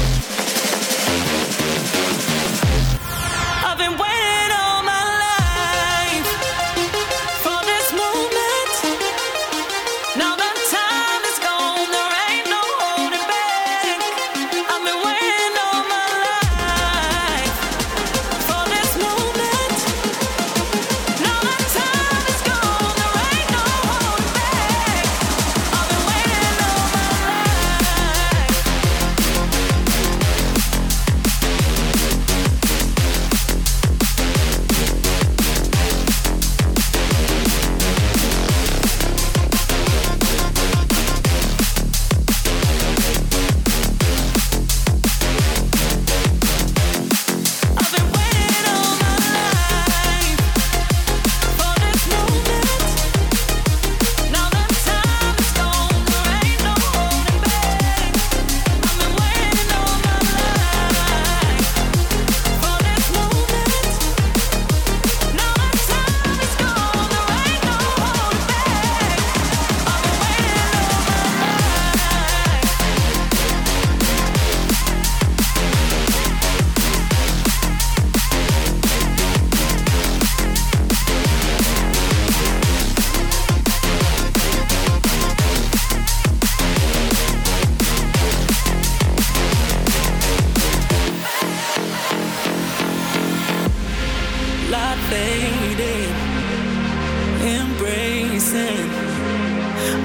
missing. 98.53 98.91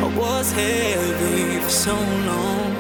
I 0.04 0.18
was 0.18 0.52
heavy 0.52 1.60
for 1.60 1.70
so 1.70 1.94
long. 1.96 2.76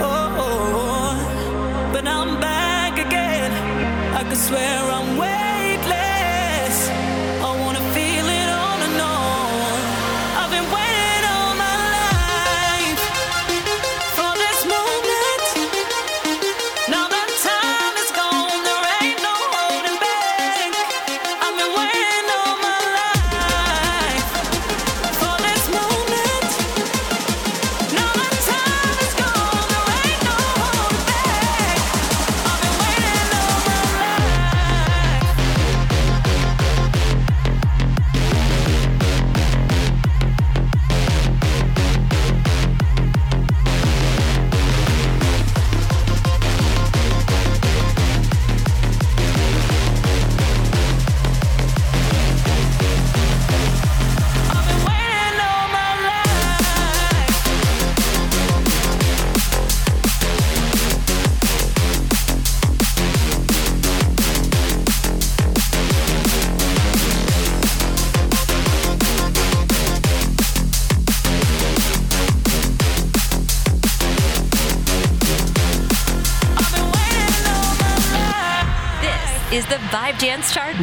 Oh, 0.00 0.36
oh, 0.46 0.72
oh. 0.84 1.90
but 1.92 2.06
I'm 2.06 2.40
back 2.40 2.98
again. 2.98 3.52
I 4.14 4.24
could 4.28 4.38
swear 4.38 4.78
I'm 4.90 5.16
way. 5.16 5.49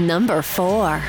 number 0.08 0.42
four. 0.42 1.04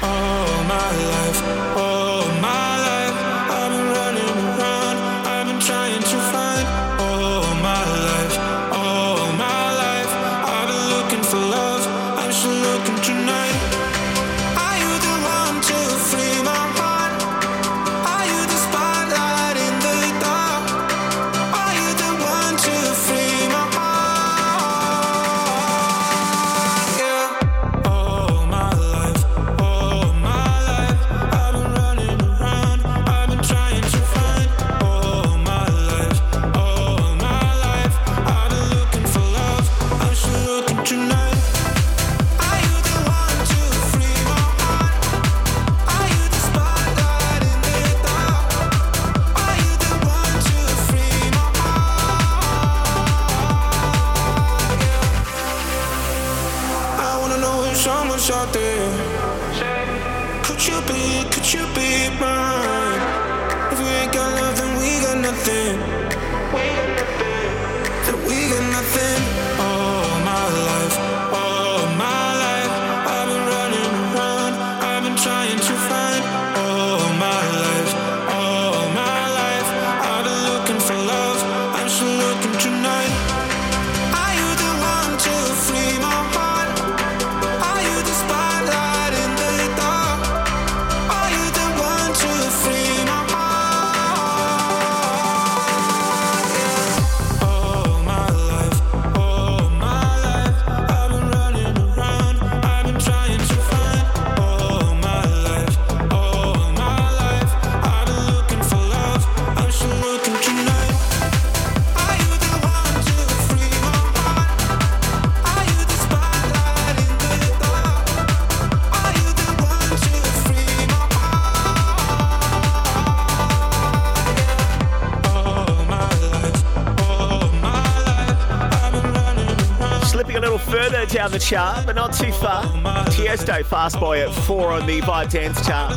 down 131.29 131.39
the 131.39 131.45
chart, 131.45 131.87
but 131.87 131.95
not 131.95 132.13
too 132.13 132.33
far. 132.33 132.65
Tiesto 133.07 133.65
Fast 133.65 133.99
Boy 134.01 134.23
at 134.23 134.35
four 134.45 134.73
on 134.73 134.87
the 134.87 135.01
Vibe 135.01 135.31
Dance 135.31 135.67
chart. 135.67 135.93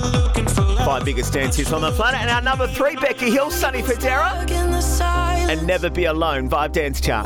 Five 0.80 1.06
biggest 1.06 1.34
dances 1.34 1.72
on 1.72 1.82
the 1.82 1.92
planet. 1.92 2.22
And 2.22 2.30
our 2.30 2.42
number 2.42 2.68
three, 2.68 2.96
Becky 2.96 3.30
Hill, 3.30 3.52
Sonny 3.52 3.82
Fodera. 3.82 4.50
And 5.50 5.66
Never 5.66 5.90
Be 5.90 6.06
Alone, 6.06 6.50
Vibe 6.50 6.74
Dance 6.74 7.02
chart. 7.02 7.26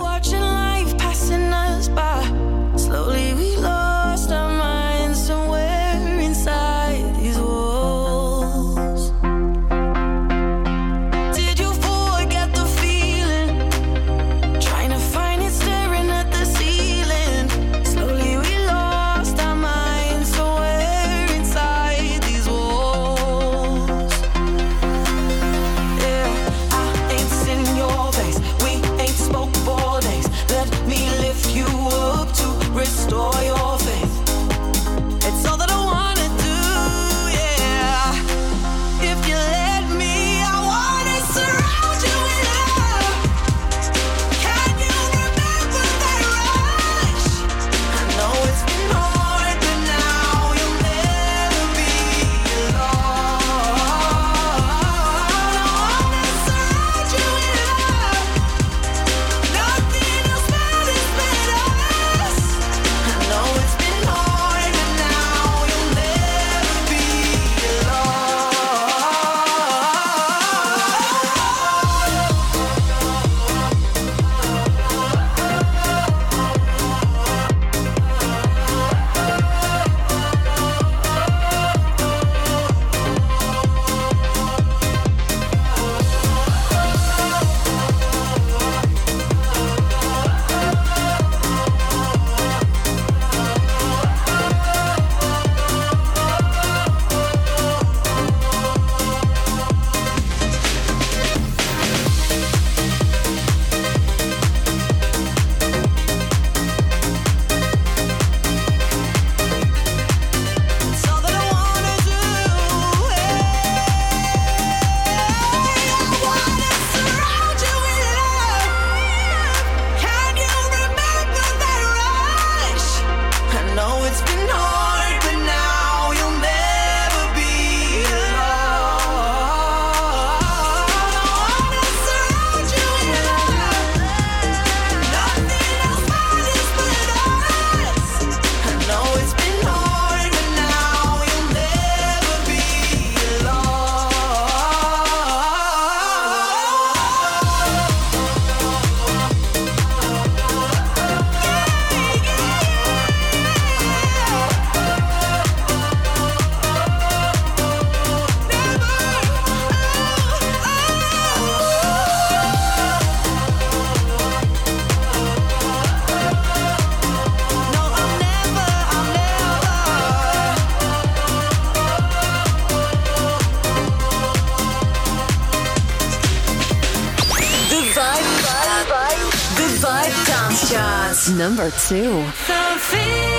number 181.55 181.71
two. 181.87 183.34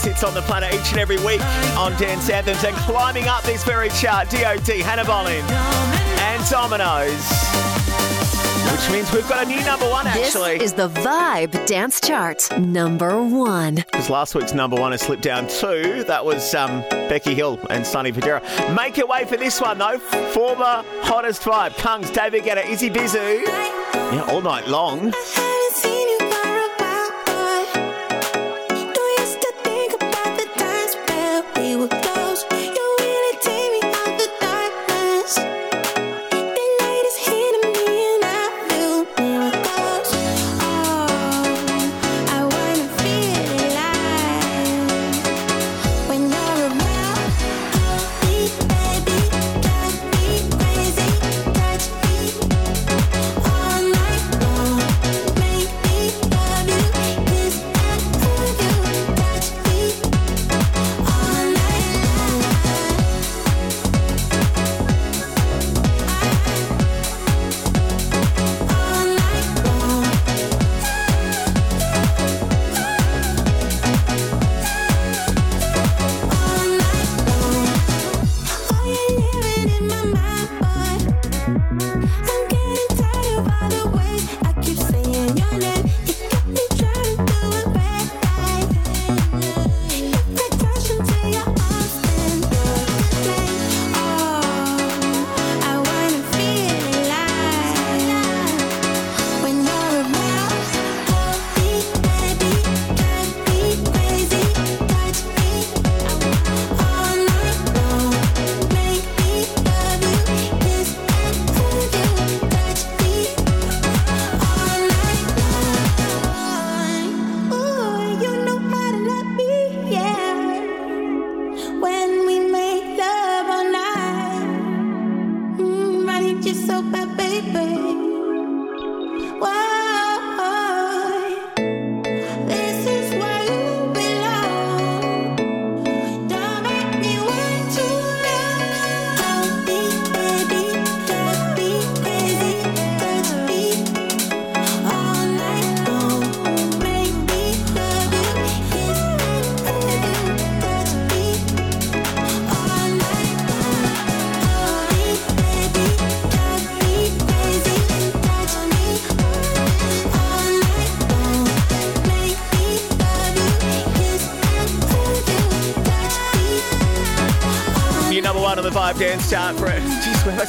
biggest 0.00 0.22
hits 0.22 0.24
on 0.24 0.34
the 0.34 0.42
planet 0.42 0.72
each 0.74 0.90
and 0.92 1.00
every 1.00 1.18
week 1.18 1.40
on 1.76 1.92
Dance 1.96 2.30
Anthems 2.30 2.64
and 2.64 2.76
climbing 2.76 3.28
up 3.28 3.42
this 3.42 3.64
very 3.64 3.88
chart, 3.90 4.30
DOT, 4.30 4.68
Hannah 4.68 5.04
Boleyn 5.04 5.44
and 6.20 6.48
Dominoes. 6.48 7.30
Which 8.72 8.90
means 8.90 9.12
we've 9.12 9.28
got 9.28 9.44
a 9.44 9.48
new 9.48 9.62
number 9.64 9.88
one, 9.88 10.06
actually. 10.06 10.58
This 10.58 10.70
is 10.70 10.72
the 10.74 10.88
Vibe 10.88 11.66
Dance 11.66 12.00
Chart, 12.00 12.48
number 12.58 13.22
one. 13.22 13.76
Because 13.76 14.08
last 14.08 14.34
week's 14.34 14.54
number 14.54 14.76
one 14.76 14.92
has 14.92 15.02
slipped 15.02 15.22
down 15.22 15.48
two. 15.48 16.04
That 16.04 16.24
was 16.24 16.54
um, 16.54 16.80
Becky 16.90 17.34
Hill 17.34 17.58
and 17.68 17.86
Sonny 17.86 18.12
Fodera. 18.12 18.42
Make 18.74 18.96
your 18.96 19.06
way 19.06 19.24
for 19.24 19.36
this 19.36 19.60
one, 19.60 19.78
though. 19.78 19.98
Former 19.98 20.84
hottest 21.02 21.42
Vibe, 21.42 21.72
Kungs, 21.72 22.12
David 22.12 22.44
Guetta, 22.44 22.64
he 22.64 22.88
busy? 22.88 23.18
Yeah, 23.18 24.26
all 24.28 24.40
night 24.40 24.66
long. 24.68 25.12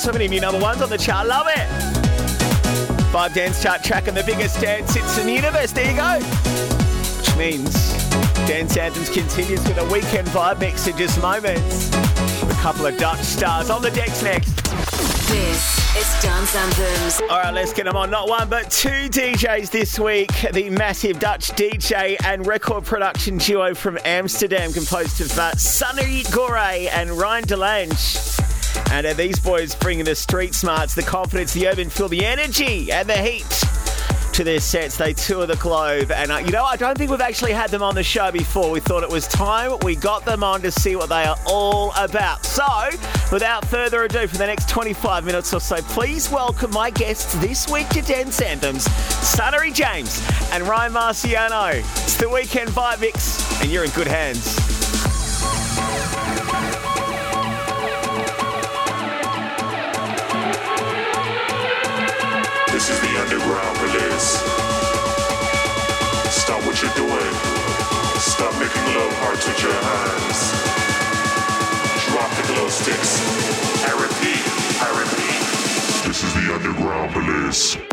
So 0.02 0.12
many 0.12 0.28
new 0.28 0.42
number 0.42 0.60
ones 0.60 0.82
on 0.82 0.90
the 0.90 0.98
chart. 0.98 1.28
Love 1.28 1.46
it. 1.48 1.68
Vibe 3.14 3.36
Dance 3.36 3.62
chart 3.62 3.84
tracking 3.84 4.16
the 4.16 4.24
biggest 4.24 4.60
dance 4.60 4.96
hits 4.96 5.20
in 5.20 5.28
the 5.28 5.32
universe. 5.32 5.74
There 5.74 5.88
you 5.88 5.96
go. 5.96 6.20
Which 7.20 7.38
means 7.38 7.72
Dance 8.48 8.78
Anthems 8.78 9.12
continues 9.12 9.62
with 9.68 9.78
a 9.78 9.86
weekend 9.94 10.28
vibe 10.30 10.60
mix 10.60 10.88
in 10.88 10.98
just 10.98 11.22
moments. 11.22 11.94
A 11.94 12.58
couple 12.64 12.88
of 12.88 12.98
Dutch 12.98 13.20
stars 13.20 13.70
on 13.70 13.84
the 13.84 13.92
decks 13.92 14.24
next. 14.24 14.50
This 15.28 15.96
is 15.96 16.24
Dance 16.24 16.56
Anthems. 16.56 17.22
All 17.30 17.40
right, 17.40 17.54
let's 17.54 17.72
get 17.72 17.86
them 17.86 17.96
on. 17.96 18.10
Not 18.10 18.28
one, 18.28 18.50
but 18.50 18.72
two 18.72 18.90
DJs 18.90 19.70
this 19.70 20.00
week. 20.00 20.32
The 20.52 20.72
massive 20.72 21.20
Dutch 21.20 21.52
DJ 21.52 22.18
and 22.26 22.48
record 22.48 22.86
production 22.86 23.38
duo 23.38 23.76
from 23.76 24.00
Amsterdam, 24.04 24.74
composed 24.74 25.22
of 25.22 25.38
uh, 25.38 25.52
Sunny 25.58 26.24
Gore 26.32 26.58
and 26.58 27.12
Ryan 27.12 27.46
Delange. 27.46 28.31
And 28.92 29.08
uh, 29.08 29.14
these 29.14 29.40
boys 29.40 29.74
bringing 29.74 30.04
the 30.04 30.16
street 30.16 30.54
smarts, 30.54 30.94
the 30.94 31.02
confidence, 31.02 31.54
the 31.54 31.66
urban 31.68 31.90
feel, 31.90 32.10
the 32.10 32.26
energy, 32.26 32.92
and 32.92 33.08
the 33.08 33.16
heat 33.16 33.64
to 34.34 34.44
their 34.44 34.60
sets. 34.60 34.98
They 34.98 35.14
tour 35.14 35.46
the 35.46 35.56
globe. 35.56 36.12
And 36.12 36.30
uh, 36.30 36.38
you 36.38 36.52
know, 36.52 36.66
I 36.66 36.76
don't 36.76 36.98
think 36.98 37.10
we've 37.10 37.22
actually 37.22 37.54
had 37.54 37.70
them 37.70 37.82
on 37.82 37.96
the 37.96 38.04
show 38.04 38.32
before. 38.32 38.70
We 38.70 38.82
thought 38.82 39.04
it 39.04 39.10
was 39.10 39.28
time 39.28 39.78
we 39.84 39.96
got 39.96 40.26
them 40.26 40.44
on 40.44 40.62
to 40.64 40.72
see 40.72 40.98
what 40.98 41.08
they 41.08 41.24
are 41.24 41.38
all 41.46 41.94
about. 41.98 42.46
So, 42.46 42.90
without 43.32 43.66
further 43.66 44.04
ado, 44.04 44.28
for 44.28 44.38
the 44.38 44.46
next 44.48 44.68
25 44.68 45.26
minutes 45.26 45.54
or 45.54 45.62
so, 45.62 45.78
please 45.78 46.30
welcome 46.30 46.72
my 46.72 46.90
guests 46.90 47.34
this 47.36 47.70
week 47.70 47.88
to 47.90 48.02
Dance 48.02 48.42
Anthems, 48.42 48.84
Sunnery 48.84 49.72
James 49.72 50.22
and 50.52 50.64
Ryan 50.64 50.92
Marciano. 50.92 51.76
It's 51.76 52.18
the 52.18 52.30
weekend 52.30 52.70
vibe 52.72 53.00
mix, 53.00 53.62
and 53.62 53.72
you're 53.72 53.86
in 53.86 53.92
good 53.92 54.08
hands. 54.08 54.71
This. 64.22 64.52
Is 76.24 76.34
the 76.34 76.54
underground 76.54 77.14
police. 77.14 77.91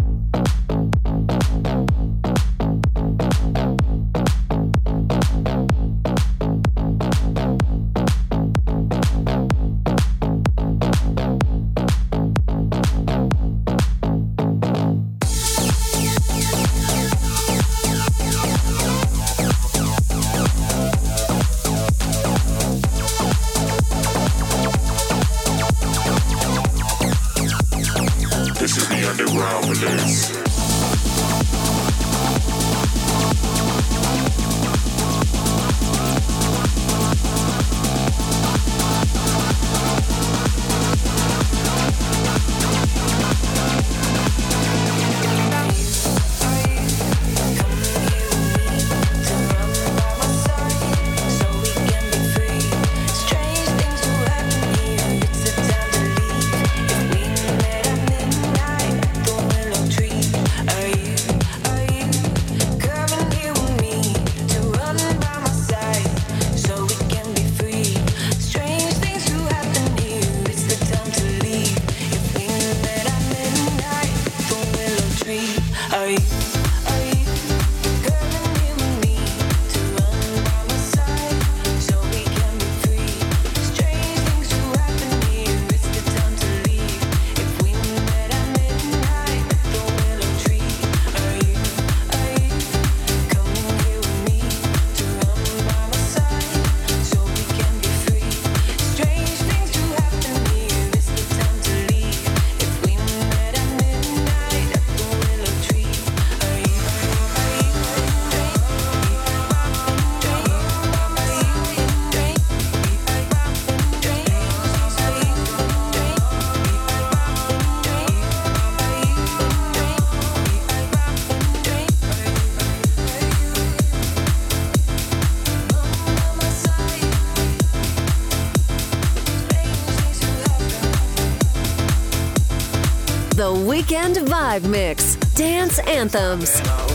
Weekend 133.79 134.17
Vibe 134.17 134.65
Mix. 134.65 135.15
Dance 135.37 135.79
Anthems. 135.87 136.88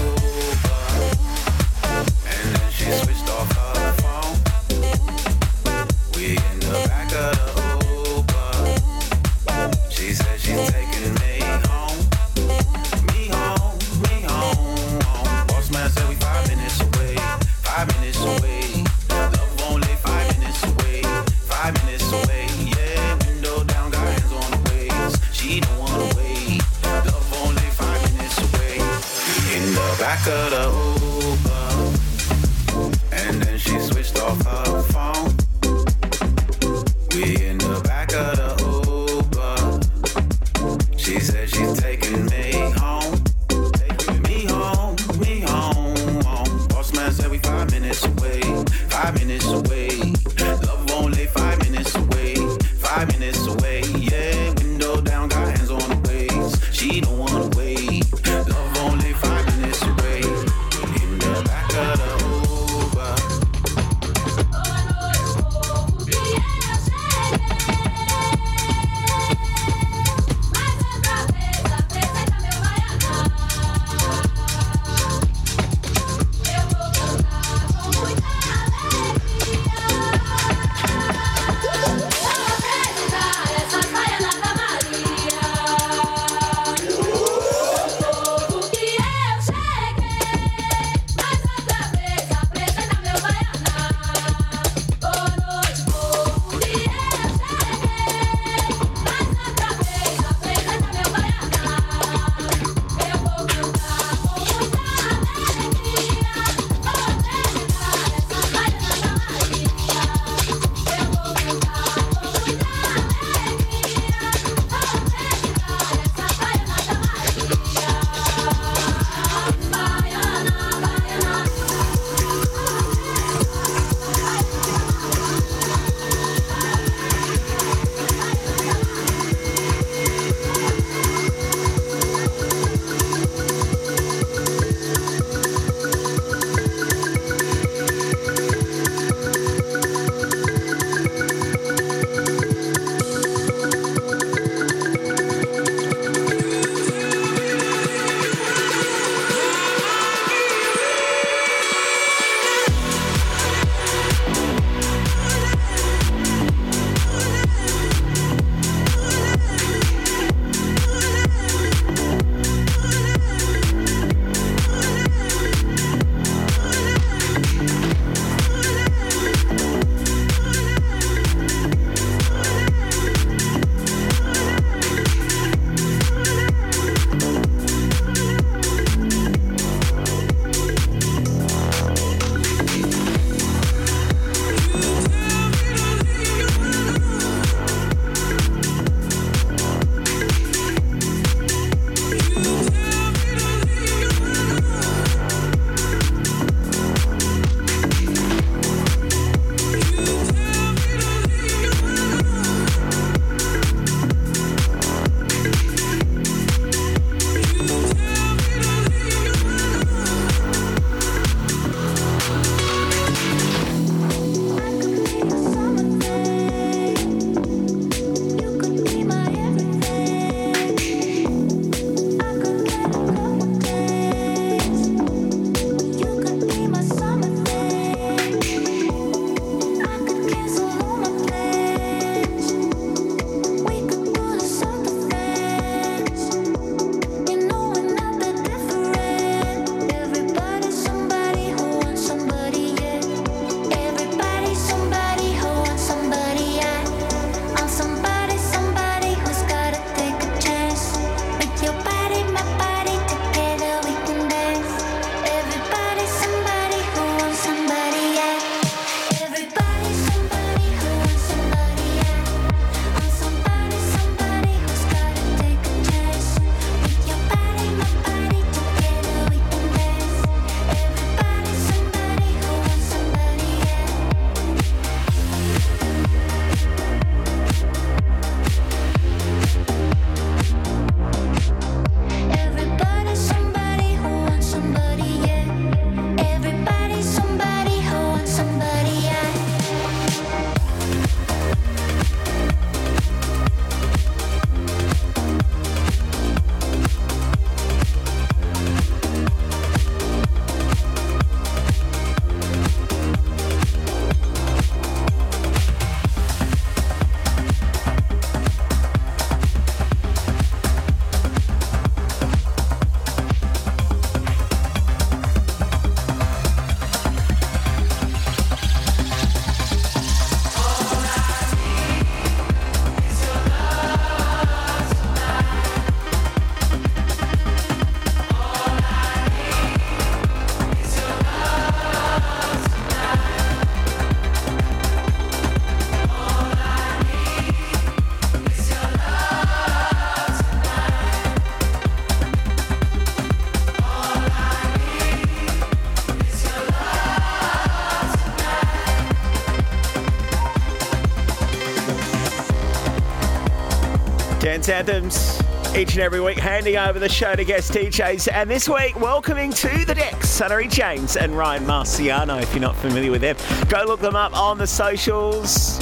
Anthems 354.69 355.41
each 355.76 355.94
and 355.94 356.02
every 356.02 356.22
week 356.22 356.38
handing 356.38 356.77
over 356.77 356.99
the 356.99 357.10
show 357.10 357.35
to 357.35 357.44
guest 357.44 357.72
DJs. 357.73 358.31
And 358.31 358.49
this 358.49 358.69
week, 358.69 358.99
welcoming 358.99 359.52
to 359.52 359.85
the 359.85 359.95
decks 359.95 360.30
Sunnery 360.30 360.68
James 360.68 361.18
and 361.18 361.35
Ryan 361.35 361.65
Marciano. 361.65 362.41
If 362.41 362.53
you're 362.53 362.61
not 362.61 362.76
familiar 362.76 363.11
with 363.11 363.22
them, 363.22 363.35
go 363.68 363.84
look 363.85 363.99
them 363.99 364.15
up 364.15 364.38
on 364.38 364.57
the 364.57 364.68
socials. 364.68 365.80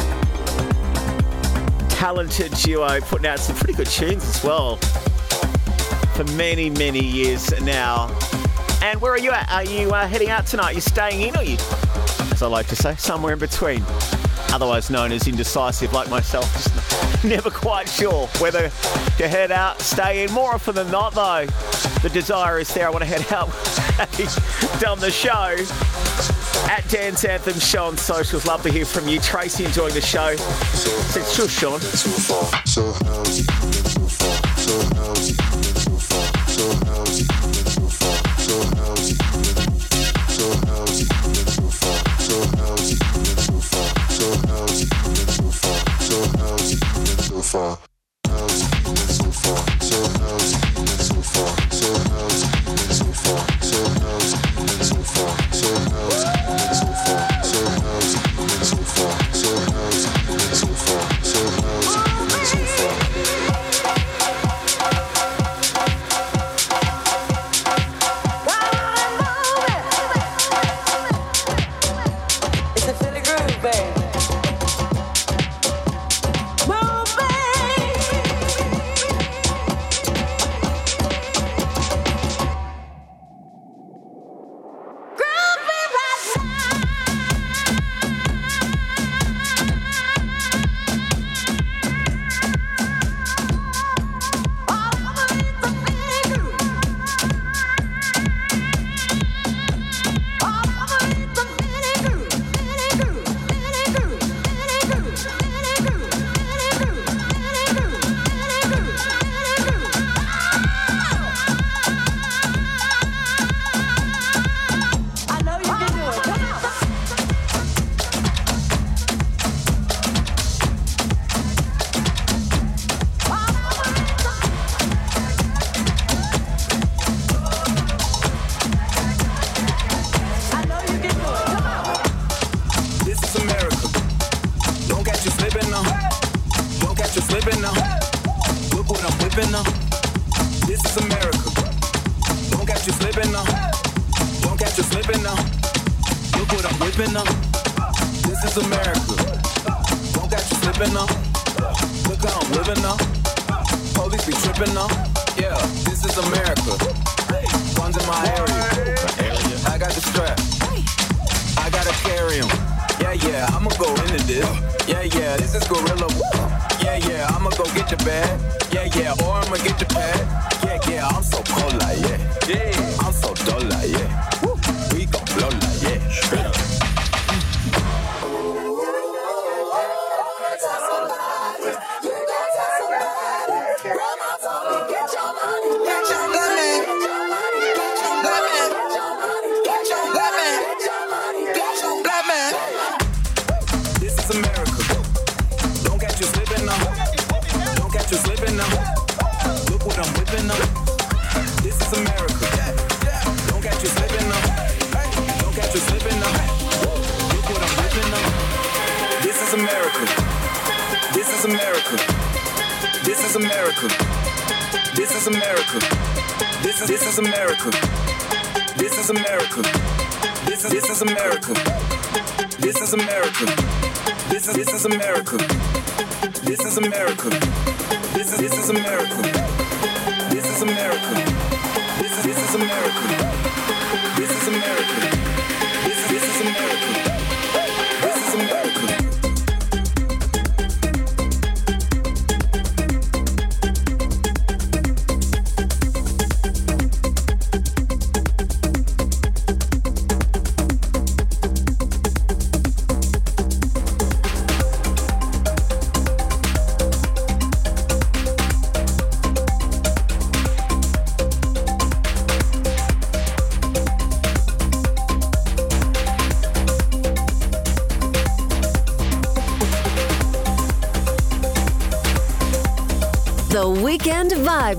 Talented 1.90 2.54
duo 2.54 3.02
putting 3.02 3.28
out 3.28 3.40
some 3.40 3.56
pretty 3.56 3.74
good 3.74 3.88
tunes 3.88 4.24
as 4.24 4.44
well 4.44 4.78
for 6.16 6.24
many, 6.36 6.70
many 6.70 7.04
years 7.04 7.52
now. 7.62 8.08
And 8.82 9.02
where 9.02 9.12
are 9.12 9.20
you 9.20 9.32
at? 9.32 9.52
Are 9.52 9.64
you 9.64 9.92
uh, 9.92 10.08
heading 10.08 10.30
out 10.30 10.48
tonight? 10.48 10.72
Are 10.72 10.74
you 10.74 10.82
staying 10.82 11.22
in 11.22 11.36
or 11.36 11.44
you, 11.44 11.58
as 12.32 12.42
I 12.42 12.48
like 12.48 12.68
to 12.68 12.76
say, 12.76 12.96
somewhere 12.96 13.34
in 13.34 13.40
between? 13.40 13.84
otherwise 14.54 14.90
known 14.90 15.12
as 15.12 15.28
indecisive, 15.28 15.94
like 15.94 16.10
myself. 16.10 16.52
Just 16.54 17.24
never 17.24 17.50
quite 17.50 17.88
sure 17.88 18.28
whether 18.40 18.70
to 19.18 19.28
head 19.28 19.52
out, 19.52 19.80
stay 19.82 20.24
in. 20.24 20.32
More 20.32 20.54
often 20.54 20.76
than 20.76 20.90
not, 20.92 21.14
though, 21.14 21.46
the 22.02 22.10
desire 22.10 22.60
is 22.60 22.74
there. 22.74 22.88
I 22.88 22.90
want 22.90 23.04
to 23.04 23.10
head 23.10 23.32
out. 23.32 23.48
done 24.80 25.00
the 25.00 25.12
show 25.12 25.56
at 26.70 26.88
Dance 26.90 27.26
Anthem 27.26 27.60
Show 27.60 27.86
on 27.86 27.98
socials. 27.98 28.46
Love 28.46 28.64
to 28.64 28.72
hear 28.72 28.86
from 28.86 29.08
you. 29.08 29.20
Tracy 29.20 29.66
enjoying 29.66 29.94
the 29.94 30.02
show. 30.02 30.30
It's 30.30 31.36
sure, 31.36 31.48
Sean. 31.48 31.80
So 32.66 32.94
how's 33.06 33.71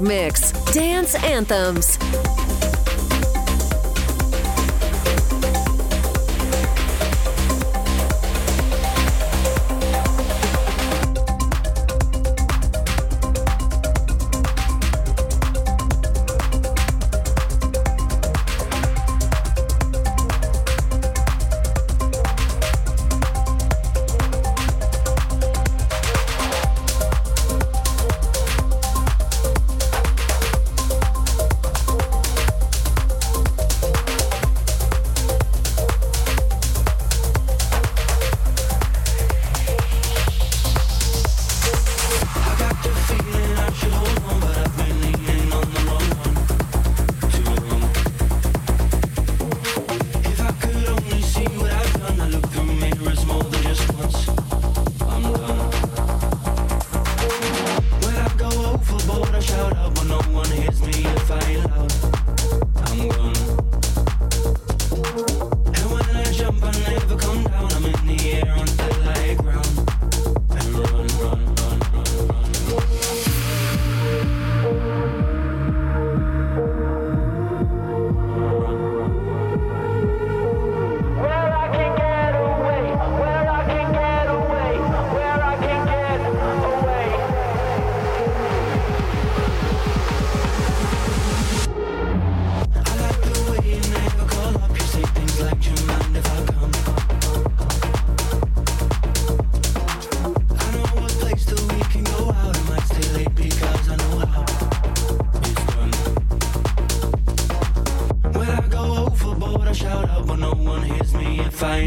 mix. 0.01 0.53
Dance 0.73 1.15
anthems. 1.17 1.99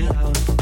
loud 0.02 0.55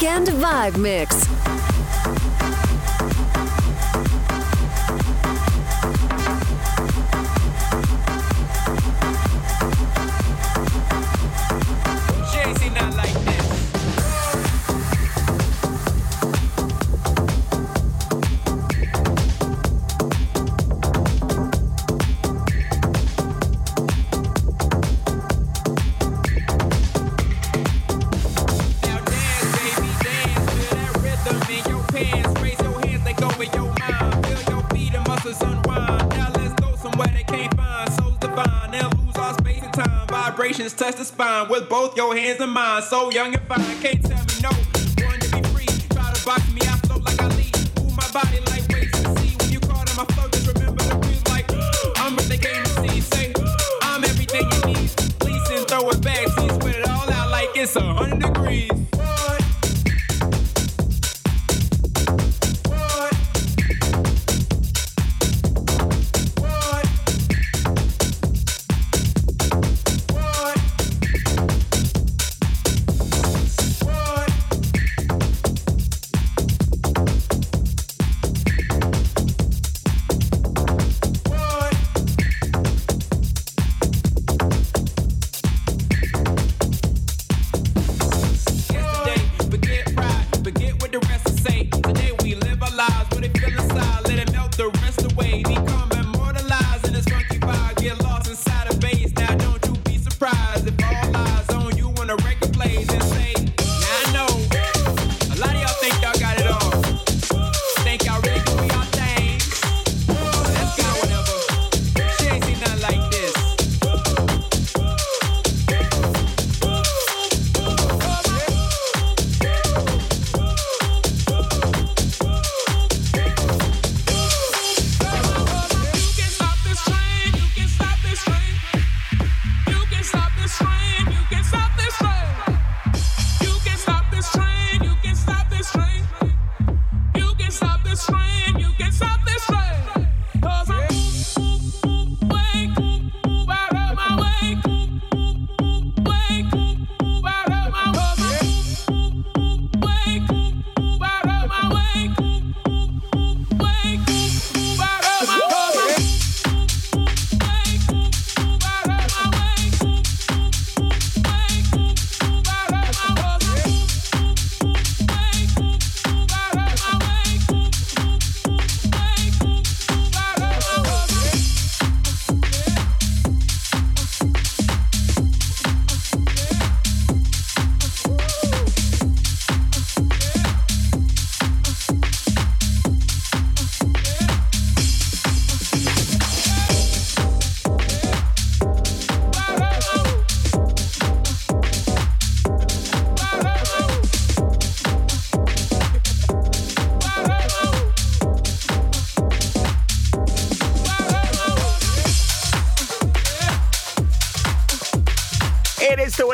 Weekend 0.00 0.28
Vibe 0.28 0.78
Mix. 0.78 1.29
Hands 42.30 42.40
and 42.40 42.52
mine. 42.52 42.82
So 42.82 43.10
young 43.10 43.34
and 43.34 43.42
fine, 43.48 43.80
can't 43.80 44.09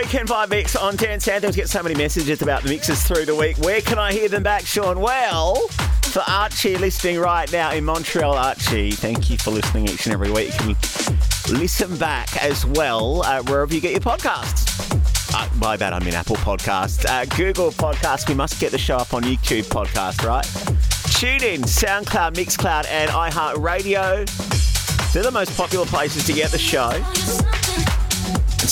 Weekend 0.07 0.29
Vibe 0.29 0.51
Mix 0.51 0.77
on 0.77 0.95
Dance 0.95 1.27
Anthems. 1.27 1.57
Get 1.57 1.69
so 1.69 1.83
many 1.83 1.97
messages 1.97 2.41
about 2.41 2.63
the 2.63 2.69
mixes 2.69 3.03
through 3.03 3.25
the 3.25 3.35
week. 3.35 3.59
Where 3.59 3.81
can 3.81 3.99
I 3.99 4.13
hear 4.13 4.29
them 4.29 4.45
back, 4.45 4.65
Sean? 4.65 5.01
Well, 5.01 5.67
for 6.13 6.23
Archie 6.29 6.77
listening 6.77 7.19
right 7.19 7.51
now 7.51 7.73
in 7.73 7.85
Montreal, 7.85 8.35
Archie, 8.35 8.93
thank 8.93 9.31
you 9.31 9.37
for 9.37 9.51
listening 9.51 9.89
each 9.89 10.07
and 10.07 10.13
every 10.13 10.31
week. 10.31 10.53
You 10.65 10.77
can 10.77 11.59
listen 11.59 11.97
back 11.97 12.41
as 12.41 12.65
well 12.65 13.25
uh, 13.25 13.43
wherever 13.43 13.75
you 13.75 13.81
get 13.81 13.91
your 13.91 14.01
podcasts. 14.01 14.95
Uh, 15.35 15.49
by 15.59 15.77
that, 15.77 15.93
I 15.93 15.99
mean 15.99 16.15
Apple 16.15 16.37
Podcasts, 16.37 17.05
uh, 17.05 17.25
Google 17.37 17.73
Podcasts. 17.73 18.29
We 18.29 18.37
must 18.37 18.61
get 18.61 18.71
the 18.71 18.79
show 18.79 18.99
up 18.99 19.13
on 19.13 19.25
YouTube 19.25 19.65
Podcast, 19.65 20.25
right? 20.25 20.45
TuneIn, 21.17 21.65
SoundCloud, 21.65 22.35
Mixcloud, 22.35 22.87
and 22.87 23.11
iHeartRadio. 23.11 25.13
They're 25.13 25.25
the 25.25 25.33
most 25.33 25.57
popular 25.57 25.87
places 25.87 26.25
to 26.27 26.33
get 26.33 26.53
the 26.53 26.59
show. 26.59 26.91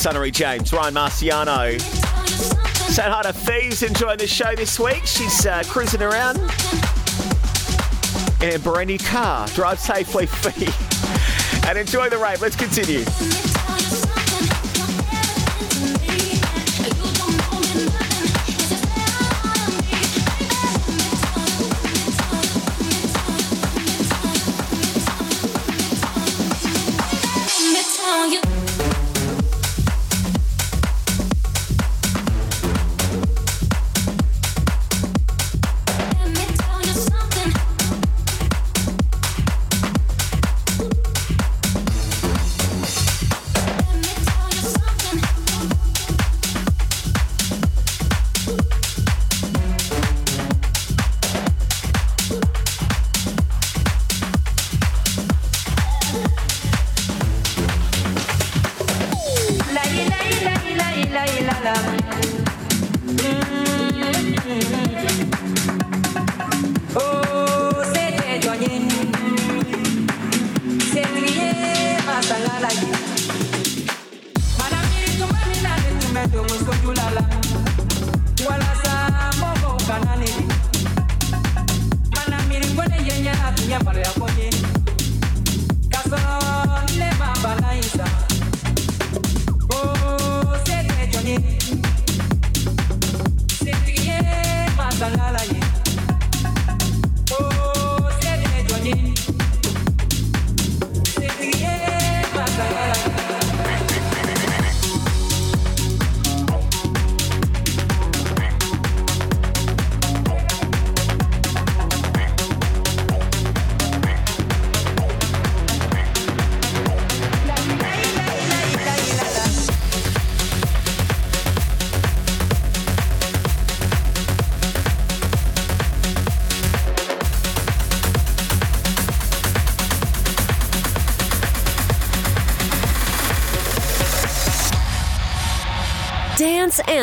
Sunnery 0.05 0.31
James, 0.31 0.70
Ryan 0.70 0.93
Marciano. 0.93 1.81
Saying 1.81 3.10
hi 3.10 3.22
to 3.22 3.32
Thieves 3.32 3.82
enjoying 3.82 4.18
the 4.18 4.26
show 4.26 4.55
this 4.55 4.78
week. 4.78 5.06
She's 5.06 5.47
uh, 5.47 5.62
cruising 5.66 6.02
around 6.02 6.36
in 8.43 8.55
a 8.55 8.59
brand 8.59 8.89
new 8.89 8.98
car. 8.98 9.47
Drive 9.55 9.81
safely, 9.81 10.26
Fee. 10.26 10.68
And 11.66 11.78
enjoy 11.78 12.10
the 12.10 12.18
rave. 12.18 12.43
Let's 12.43 12.55
continue. 12.55 13.53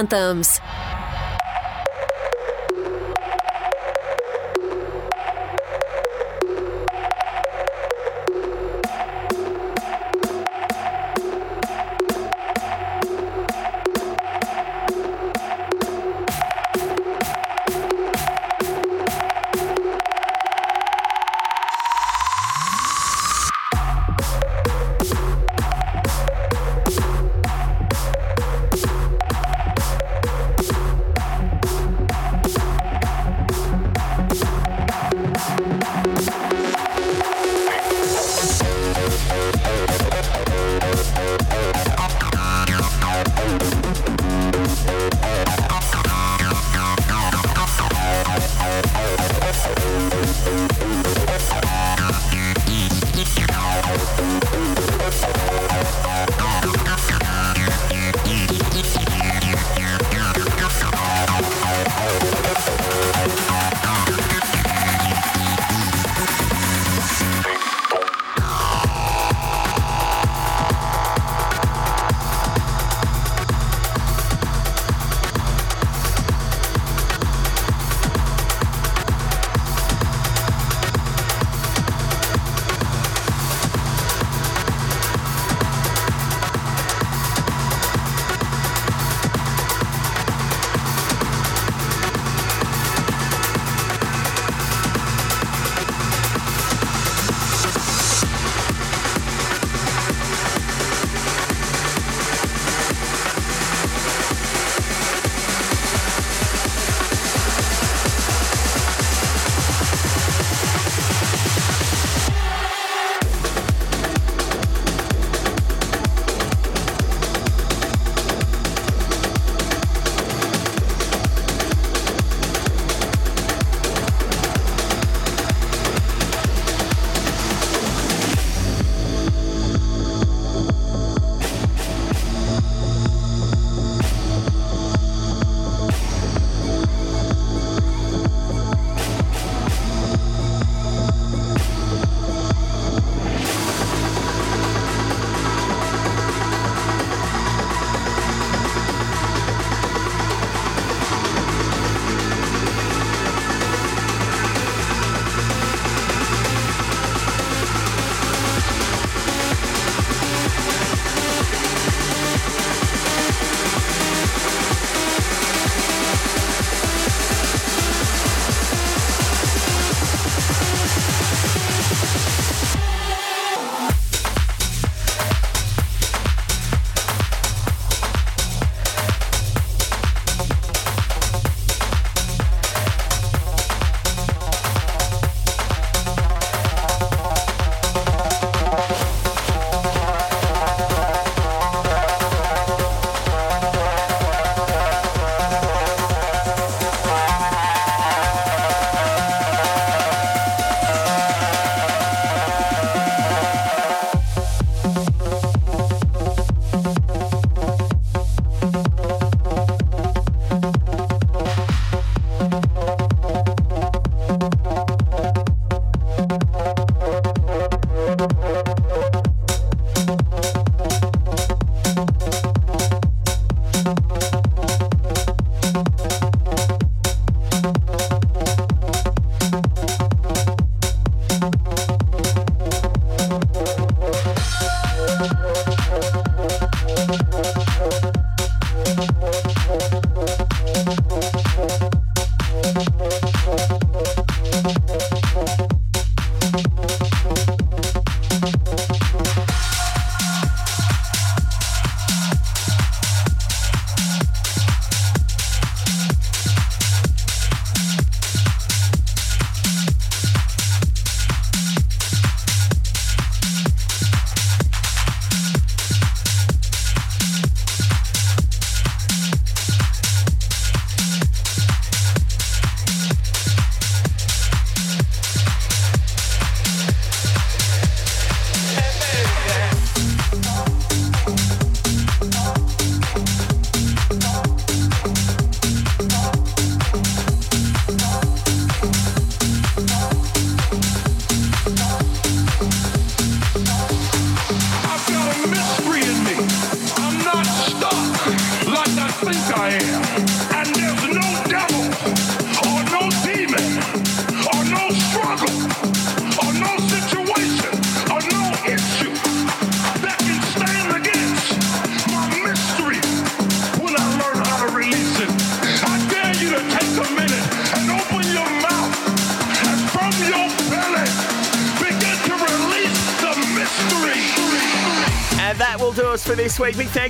Anthems. 0.02 0.60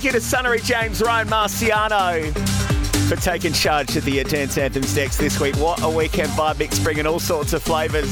Thank 0.01 0.15
you 0.15 0.19
to 0.19 0.25
Sunnery 0.25 0.59
James, 0.63 0.99
Ryan 0.99 1.27
Marciano 1.27 2.33
for 3.07 3.15
taking 3.17 3.53
charge 3.53 3.95
of 3.95 4.03
the 4.03 4.23
Dance 4.23 4.57
Anthems 4.57 4.95
decks 4.95 5.15
this 5.15 5.39
week. 5.39 5.55
What 5.57 5.83
a 5.83 5.89
weekend 5.89 6.29
vibe 6.29 6.57
mix, 6.57 6.79
bringing 6.79 7.05
all 7.05 7.19
sorts 7.19 7.53
of 7.53 7.61
flavours, 7.61 8.11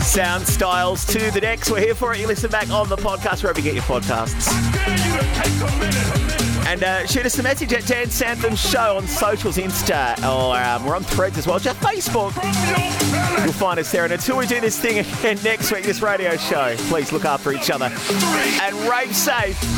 sound 0.00 0.46
styles 0.46 1.04
to 1.06 1.32
the 1.32 1.40
decks. 1.40 1.72
We're 1.72 1.80
here 1.80 1.96
for 1.96 2.14
it. 2.14 2.20
You 2.20 2.28
listen 2.28 2.52
back 2.52 2.70
on 2.70 2.88
the 2.88 2.94
podcast 2.94 3.42
wherever 3.42 3.58
you 3.58 3.64
get 3.64 3.74
your 3.74 3.82
podcasts. 3.82 4.46
And 6.68 6.84
uh, 6.84 7.04
shoot 7.06 7.26
us 7.26 7.36
a 7.40 7.42
message 7.42 7.72
at 7.72 7.84
Dance 7.86 8.22
Anthem 8.22 8.54
Show 8.54 8.98
on 8.98 9.08
socials, 9.08 9.56
Insta, 9.56 10.16
or 10.22 10.56
um, 10.56 10.84
we're 10.86 10.94
on 10.94 11.02
threads 11.02 11.36
as 11.36 11.48
well, 11.48 11.58
just 11.58 11.80
Facebook. 11.80 12.32
You'll 13.42 13.52
find 13.54 13.80
us 13.80 13.90
there. 13.90 14.04
And 14.04 14.12
until 14.12 14.36
we 14.36 14.46
do 14.46 14.60
this 14.60 14.78
thing 14.78 14.98
again 14.98 15.38
next 15.42 15.72
week, 15.72 15.82
this 15.82 16.00
radio 16.00 16.36
show, 16.36 16.76
please 16.88 17.10
look 17.10 17.24
after 17.24 17.52
each 17.52 17.70
other 17.70 17.86
and 17.86 18.76
rave 18.88 19.16
safe. 19.16 19.77